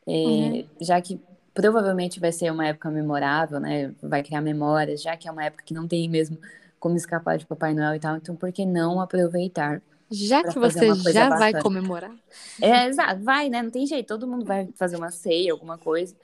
É, 0.07 0.13
uhum. 0.13 0.65
Já 0.83 1.01
que 1.01 1.19
provavelmente 1.55 2.21
vai 2.21 2.31
ser 2.31 2.53
uma 2.53 2.67
época 2.67 2.91
memorável, 2.91 3.59
né? 3.59 3.95
Vai 4.03 4.23
criar 4.23 4.43
memórias, 4.43 5.01
já 5.01 5.17
que 5.17 5.27
é 5.27 5.33
uma 5.33 5.47
época 5.47 5.65
que 5.65 5.73
não 5.73 5.89
tem 5.89 6.11
mesmo 6.11 6.37
como 6.79 6.95
escapar 6.95 7.39
de 7.39 7.47
Papai 7.47 7.73
Noel 7.73 7.95
e 7.95 8.01
tal. 8.01 8.19
Então, 8.19 8.37
por 8.37 8.53
que 8.53 8.67
não 8.67 9.01
aproveitar 9.01 9.81
já 10.11 10.43
que 10.43 10.59
você 10.59 10.87
já 11.13 11.29
bastante. 11.29 11.39
vai 11.39 11.63
comemorar. 11.63 12.15
É, 12.61 12.87
exato, 12.87 13.23
vai, 13.23 13.49
né? 13.49 13.63
Não 13.63 13.71
tem 13.71 13.87
jeito, 13.87 14.07
todo 14.07 14.27
mundo 14.27 14.45
vai 14.45 14.69
fazer 14.75 14.97
uma 14.97 15.11
ceia, 15.11 15.53
alguma 15.53 15.79
coisa. 15.79 16.17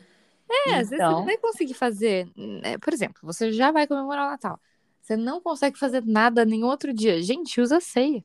É, 0.51 0.61
então... 0.61 0.73
às 0.73 0.91
vezes 0.91 1.05
você 1.05 1.13
não 1.13 1.25
vai 1.25 1.37
conseguir 1.39 1.75
fazer. 1.75 2.29
Né? 2.37 2.79
Por 2.79 2.93
exemplo, 2.93 3.21
você 3.23 3.53
já 3.53 3.71
vai 3.71 3.87
comemorar 3.87 4.27
o 4.27 4.31
Natal. 4.31 4.61
Você 5.01 5.17
não 5.17 5.41
consegue 5.41 5.79
fazer 5.79 6.03
nada 6.05 6.45
nem 6.45 6.65
outro 6.65 6.93
dia. 6.93 7.23
Gente, 7.23 7.61
usa 7.61 7.79
ceia. 7.81 8.25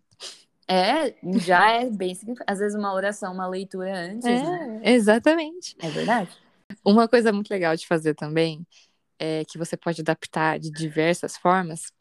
É, 0.68 1.16
já 1.40 1.72
é 1.72 1.90
bem 1.90 2.14
significativo. 2.14 2.54
Às 2.54 2.60
vezes 2.60 2.78
uma 2.78 2.94
oração, 2.94 3.34
uma 3.34 3.48
leitura 3.48 4.12
antes, 4.12 4.26
é, 4.26 4.42
né? 4.42 4.82
Exatamente. 4.84 5.76
É 5.80 5.90
verdade. 5.90 6.30
Uma 6.86 7.08
coisa 7.08 7.34
muito 7.34 7.50
legal 7.50 7.76
de 7.76 7.86
fazer 7.86 8.14
também 8.14 8.66
é 9.18 9.44
que 9.46 9.58
você 9.58 9.76
pode 9.76 10.02
adaptar 10.02 10.60
de 10.60 10.72
diversas 10.72 11.36
formas 11.36 11.92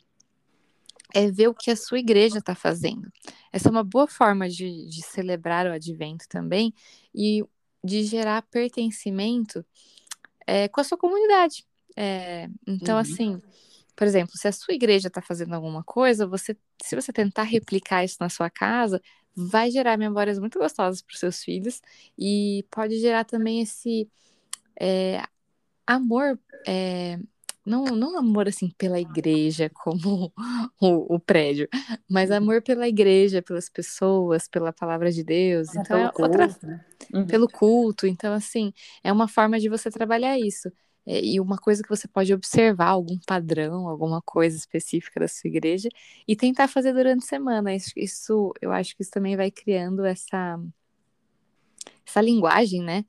é 1.14 1.30
ver 1.30 1.48
o 1.48 1.54
que 1.54 1.70
a 1.70 1.76
sua 1.76 1.98
igreja 1.98 2.38
está 2.38 2.54
fazendo. 2.54 3.10
Essa 3.52 3.68
é 3.68 3.70
uma 3.70 3.84
boa 3.84 4.06
forma 4.06 4.48
de, 4.48 4.86
de 4.88 5.02
celebrar 5.02 5.66
o 5.66 5.72
advento 5.72 6.26
também 6.28 6.72
e 7.14 7.44
de 7.82 8.04
gerar 8.04 8.42
pertencimento 8.42 9.64
é, 10.46 10.68
com 10.68 10.80
a 10.80 10.84
sua 10.84 10.98
comunidade. 10.98 11.64
É, 11.96 12.48
então, 12.66 12.94
uhum. 12.94 13.00
assim, 13.00 13.42
por 13.96 14.06
exemplo, 14.06 14.36
se 14.36 14.46
a 14.46 14.52
sua 14.52 14.74
igreja 14.74 15.08
está 15.08 15.20
fazendo 15.20 15.54
alguma 15.54 15.82
coisa, 15.82 16.26
você, 16.26 16.56
se 16.82 16.94
você 16.94 17.12
tentar 17.12 17.42
replicar 17.42 18.04
isso 18.04 18.16
na 18.20 18.28
sua 18.28 18.48
casa, 18.50 19.00
vai 19.34 19.70
gerar 19.70 19.96
memórias 19.96 20.38
muito 20.38 20.58
gostosas 20.58 21.02
para 21.02 21.14
os 21.14 21.20
seus 21.20 21.42
filhos 21.42 21.80
e 22.18 22.64
pode 22.70 22.98
gerar 22.98 23.24
também 23.24 23.60
esse 23.60 24.08
é, 24.80 25.22
amor 25.86 26.38
é, 26.66 27.18
não, 27.68 27.84
não 27.84 28.18
amor 28.18 28.48
assim 28.48 28.70
pela 28.76 28.98
igreja 28.98 29.70
como 29.70 30.32
o, 30.80 31.14
o, 31.14 31.20
prédio, 31.20 31.68
mas 32.08 32.30
uhum. 32.30 32.36
amor 32.36 32.62
pela 32.62 32.88
igreja, 32.88 33.42
pelas 33.42 33.68
pessoas, 33.68 34.48
pela 34.48 34.72
palavra 34.72 35.12
de 35.12 35.22
Deus. 35.22 35.74
É, 35.74 35.80
então 35.80 35.98
é 35.98 36.10
outra 36.18 36.48
né? 36.62 36.84
uhum. 37.12 37.26
pelo 37.26 37.48
culto. 37.48 38.06
Então 38.06 38.32
assim 38.32 38.72
é 39.04 39.12
uma 39.12 39.28
forma 39.28 39.60
de 39.60 39.68
você 39.68 39.90
trabalhar 39.90 40.38
isso. 40.38 40.72
É, 41.06 41.24
e 41.24 41.40
uma 41.40 41.56
coisa 41.56 41.82
que 41.82 41.88
você 41.88 42.06
pode 42.06 42.34
observar, 42.34 42.88
algum 42.88 43.18
padrão, 43.26 43.88
alguma 43.88 44.20
coisa 44.20 44.56
específica 44.56 45.18
da 45.20 45.26
sua 45.26 45.48
igreja, 45.48 45.88
e 46.26 46.36
tentar 46.36 46.68
fazer 46.68 46.92
durante 46.92 47.24
a 47.24 47.26
semana. 47.26 47.74
Isso, 47.74 47.92
isso 47.96 48.52
eu 48.60 48.70
acho 48.70 48.94
que 48.94 49.02
isso 49.02 49.10
também 49.10 49.34
vai 49.34 49.50
criando 49.50 50.04
essa, 50.04 50.60
essa 52.06 52.20
linguagem, 52.20 52.82
né? 52.82 53.06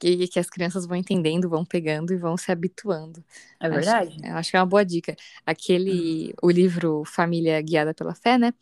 Que, 0.00 0.26
que 0.26 0.40
as 0.40 0.48
crianças 0.48 0.86
vão 0.86 0.96
entendendo, 0.96 1.48
vão 1.48 1.64
pegando 1.64 2.12
e 2.12 2.16
vão 2.16 2.36
se 2.36 2.50
habituando. 2.50 3.22
É 3.60 3.68
verdade. 3.68 4.16
Acho, 4.24 4.34
acho 4.34 4.50
que 4.50 4.56
é 4.56 4.60
uma 4.60 4.66
boa 4.66 4.84
dica. 4.84 5.14
Aquele, 5.44 6.28
uhum. 6.28 6.48
o 6.48 6.50
livro 6.50 7.04
Família 7.04 7.60
Guiada 7.60 7.92
pela 7.92 8.14
Fé, 8.14 8.38
né? 8.38 8.54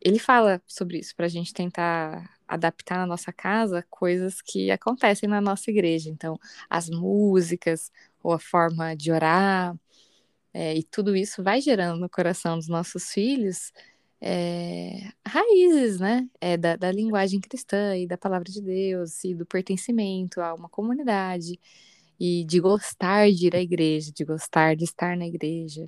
Ele 0.00 0.18
fala 0.18 0.60
sobre 0.66 0.98
isso, 0.98 1.14
para 1.14 1.26
a 1.26 1.28
gente 1.28 1.54
tentar 1.54 2.28
adaptar 2.48 2.98
na 2.98 3.06
nossa 3.06 3.32
casa 3.32 3.86
coisas 3.88 4.42
que 4.42 4.70
acontecem 4.70 5.28
na 5.28 5.40
nossa 5.40 5.70
igreja. 5.70 6.10
Então, 6.10 6.38
as 6.68 6.90
músicas, 6.90 7.92
ou 8.22 8.32
a 8.32 8.38
forma 8.38 8.96
de 8.96 9.12
orar, 9.12 9.76
é, 10.52 10.76
e 10.76 10.82
tudo 10.82 11.14
isso 11.14 11.44
vai 11.44 11.60
gerando 11.60 12.00
no 12.00 12.08
coração 12.08 12.58
dos 12.58 12.66
nossos 12.66 13.10
filhos 13.10 13.72
é, 14.20 15.10
raízes, 15.26 15.98
né, 15.98 16.28
é, 16.40 16.56
da, 16.56 16.76
da 16.76 16.92
linguagem 16.92 17.40
cristã 17.40 17.96
e 17.96 18.06
da 18.06 18.18
palavra 18.18 18.50
de 18.50 18.60
Deus 18.60 19.24
e 19.24 19.34
do 19.34 19.46
pertencimento 19.46 20.40
a 20.40 20.52
uma 20.54 20.68
comunidade 20.68 21.58
e 22.18 22.44
de 22.44 22.60
gostar 22.60 23.30
de 23.30 23.46
ir 23.46 23.56
à 23.56 23.60
igreja, 23.60 24.12
de 24.14 24.24
gostar 24.24 24.76
de 24.76 24.84
estar 24.84 25.16
na 25.16 25.26
igreja. 25.26 25.86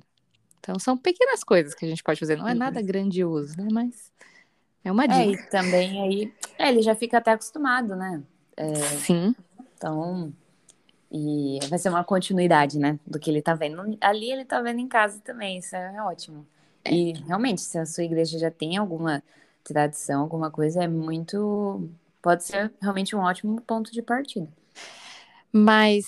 Então 0.59 0.79
são 0.79 0.97
pequenas 0.97 1.43
coisas 1.43 1.75
que 1.75 1.85
a 1.85 1.87
gente 1.87 2.01
pode 2.01 2.19
fazer, 2.19 2.37
não 2.37 2.47
é 2.47 2.55
nada 2.55 2.79
uhum. 2.79 2.85
grandioso, 2.85 3.55
né, 3.55 3.67
mas 3.71 4.11
é 4.83 4.91
uma 4.91 5.07
dica. 5.07 5.21
É, 5.21 5.27
e 5.27 5.49
também 5.49 6.01
aí, 6.01 6.33
é, 6.57 6.69
ele 6.69 6.81
já 6.81 6.95
fica 6.95 7.19
até 7.19 7.31
acostumado, 7.31 7.95
né? 7.95 8.23
É, 8.57 8.73
Sim. 8.75 9.35
Então, 9.75 10.33
e 11.11 11.59
vai 11.69 11.77
ser 11.77 11.89
uma 11.89 12.03
continuidade, 12.03 12.79
né, 12.79 12.99
do 13.05 13.19
que 13.19 13.29
ele 13.29 13.41
tá 13.41 13.53
vendo. 13.53 13.97
Ali 14.01 14.31
ele 14.31 14.43
tá 14.43 14.59
vendo 14.59 14.79
em 14.79 14.87
casa 14.87 15.19
também, 15.19 15.59
isso 15.59 15.75
é 15.75 16.01
ótimo. 16.01 16.47
E 16.85 17.13
realmente, 17.25 17.61
se 17.61 17.77
a 17.77 17.85
sua 17.85 18.03
igreja 18.03 18.37
já 18.37 18.51
tem 18.51 18.77
alguma 18.77 19.23
tradição, 19.63 20.21
alguma 20.21 20.51
coisa, 20.51 20.83
é 20.83 20.87
muito. 20.87 21.89
Pode 22.21 22.43
ser 22.43 22.73
realmente 22.81 23.15
um 23.15 23.19
ótimo 23.19 23.61
ponto 23.61 23.91
de 23.91 24.01
partida. 24.01 24.47
Mas 25.51 26.05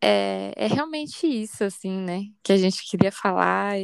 é, 0.00 0.52
é 0.56 0.66
realmente 0.66 1.26
isso, 1.26 1.64
assim, 1.64 2.00
né? 2.00 2.24
Que 2.42 2.52
a 2.52 2.56
gente 2.56 2.88
queria 2.88 3.10
falar. 3.10 3.74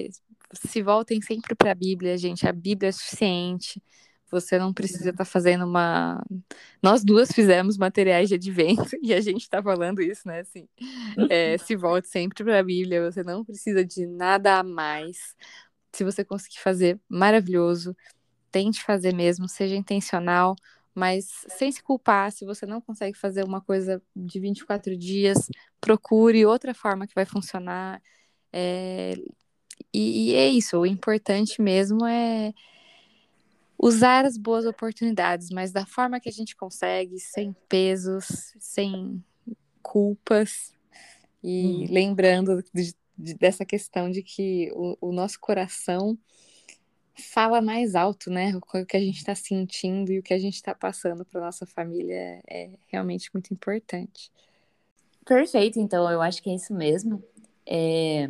Se 0.54 0.82
voltem 0.82 1.20
sempre 1.22 1.54
para 1.54 1.72
a 1.72 1.74
Bíblia, 1.74 2.16
gente. 2.18 2.46
A 2.46 2.52
Bíblia 2.52 2.90
é 2.90 2.92
suficiente. 2.92 3.82
Você 4.30 4.58
não 4.58 4.72
precisa 4.72 5.10
estar 5.10 5.24
tá 5.24 5.30
fazendo 5.30 5.64
uma. 5.64 6.24
Nós 6.82 7.04
duas 7.04 7.30
fizemos 7.32 7.76
materiais 7.76 8.28
de 8.28 8.36
advento 8.36 8.96
e 9.02 9.12
a 9.12 9.20
gente 9.20 9.42
está 9.42 9.62
falando 9.62 10.00
isso, 10.00 10.26
né? 10.26 10.40
Assim, 10.40 10.66
é, 11.28 11.58
se 11.58 11.76
volte 11.76 12.08
sempre 12.08 12.42
para 12.42 12.58
a 12.60 12.62
Bíblia, 12.62 13.10
você 13.10 13.22
não 13.22 13.44
precisa 13.44 13.84
de 13.84 14.06
nada 14.06 14.58
a 14.58 14.62
mais. 14.62 15.34
Se 15.92 16.04
você 16.04 16.24
conseguir 16.24 16.58
fazer, 16.58 17.00
maravilhoso. 17.08 17.96
Tente 18.50 18.82
fazer 18.82 19.14
mesmo, 19.14 19.48
seja 19.48 19.74
intencional, 19.76 20.54
mas 20.94 21.44
sem 21.48 21.72
se 21.72 21.82
culpar. 21.82 22.32
Se 22.32 22.44
você 22.44 22.66
não 22.66 22.80
consegue 22.80 23.16
fazer 23.16 23.44
uma 23.44 23.60
coisa 23.60 24.02
de 24.14 24.40
24 24.40 24.96
dias, 24.96 25.48
procure 25.80 26.44
outra 26.44 26.74
forma 26.74 27.06
que 27.06 27.14
vai 27.14 27.24
funcionar. 27.24 28.02
É... 28.52 29.14
E, 29.92 30.30
e 30.30 30.34
é 30.34 30.48
isso, 30.48 30.78
o 30.78 30.86
importante 30.86 31.60
mesmo 31.60 32.06
é 32.06 32.52
usar 33.78 34.24
as 34.24 34.36
boas 34.38 34.64
oportunidades, 34.64 35.50
mas 35.50 35.72
da 35.72 35.84
forma 35.84 36.20
que 36.20 36.28
a 36.28 36.32
gente 36.32 36.54
consegue, 36.54 37.18
sem 37.18 37.52
pesos, 37.68 38.54
sem 38.60 39.22
culpas, 39.82 40.72
e 41.42 41.84
hum. 41.84 41.92
lembrando 41.92 42.62
de, 42.72 42.94
de, 43.22 43.34
dessa 43.34 43.64
questão 43.64 44.10
de 44.10 44.22
que 44.22 44.70
o, 44.74 44.96
o, 45.08 45.12
nosso 45.12 45.38
coração 45.38 46.18
fala 47.14 47.62
mais 47.62 47.94
alto, 47.94 48.30
né? 48.30 48.52
O 48.56 48.86
que 48.86 48.96
a 48.96 49.00
gente 49.00 49.18
está 49.18 49.34
sentindo 49.34 50.12
e 50.12 50.18
o 50.18 50.22
que 50.22 50.34
a 50.34 50.38
gente 50.38 50.54
está 50.54 50.74
passando 50.74 51.24
para 51.24 51.40
nossa 51.40 51.64
família 51.66 52.14
é, 52.14 52.42
é 52.48 52.70
realmente 52.88 53.30
muito 53.32 53.52
importante. 53.52 54.30
Perfeito, 55.24 55.78
então 55.78 56.10
eu 56.10 56.20
acho 56.20 56.42
que 56.42 56.50
é 56.50 56.54
isso 56.54 56.74
mesmo. 56.74 57.22
É... 57.66 58.28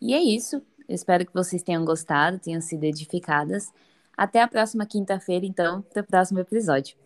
E 0.00 0.12
é 0.12 0.20
isso. 0.20 0.56
Eu 0.88 0.94
espero 0.94 1.24
que 1.24 1.32
vocês 1.32 1.62
tenham 1.62 1.84
gostado, 1.84 2.38
tenham 2.38 2.60
sido 2.60 2.84
edificadas. 2.84 3.72
Até 4.16 4.40
a 4.40 4.48
próxima 4.48 4.86
quinta-feira, 4.86 5.44
então, 5.46 5.82
para 5.82 6.02
o 6.02 6.06
próximo 6.06 6.40
episódio. 6.40 6.96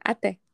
Até! 0.00 0.45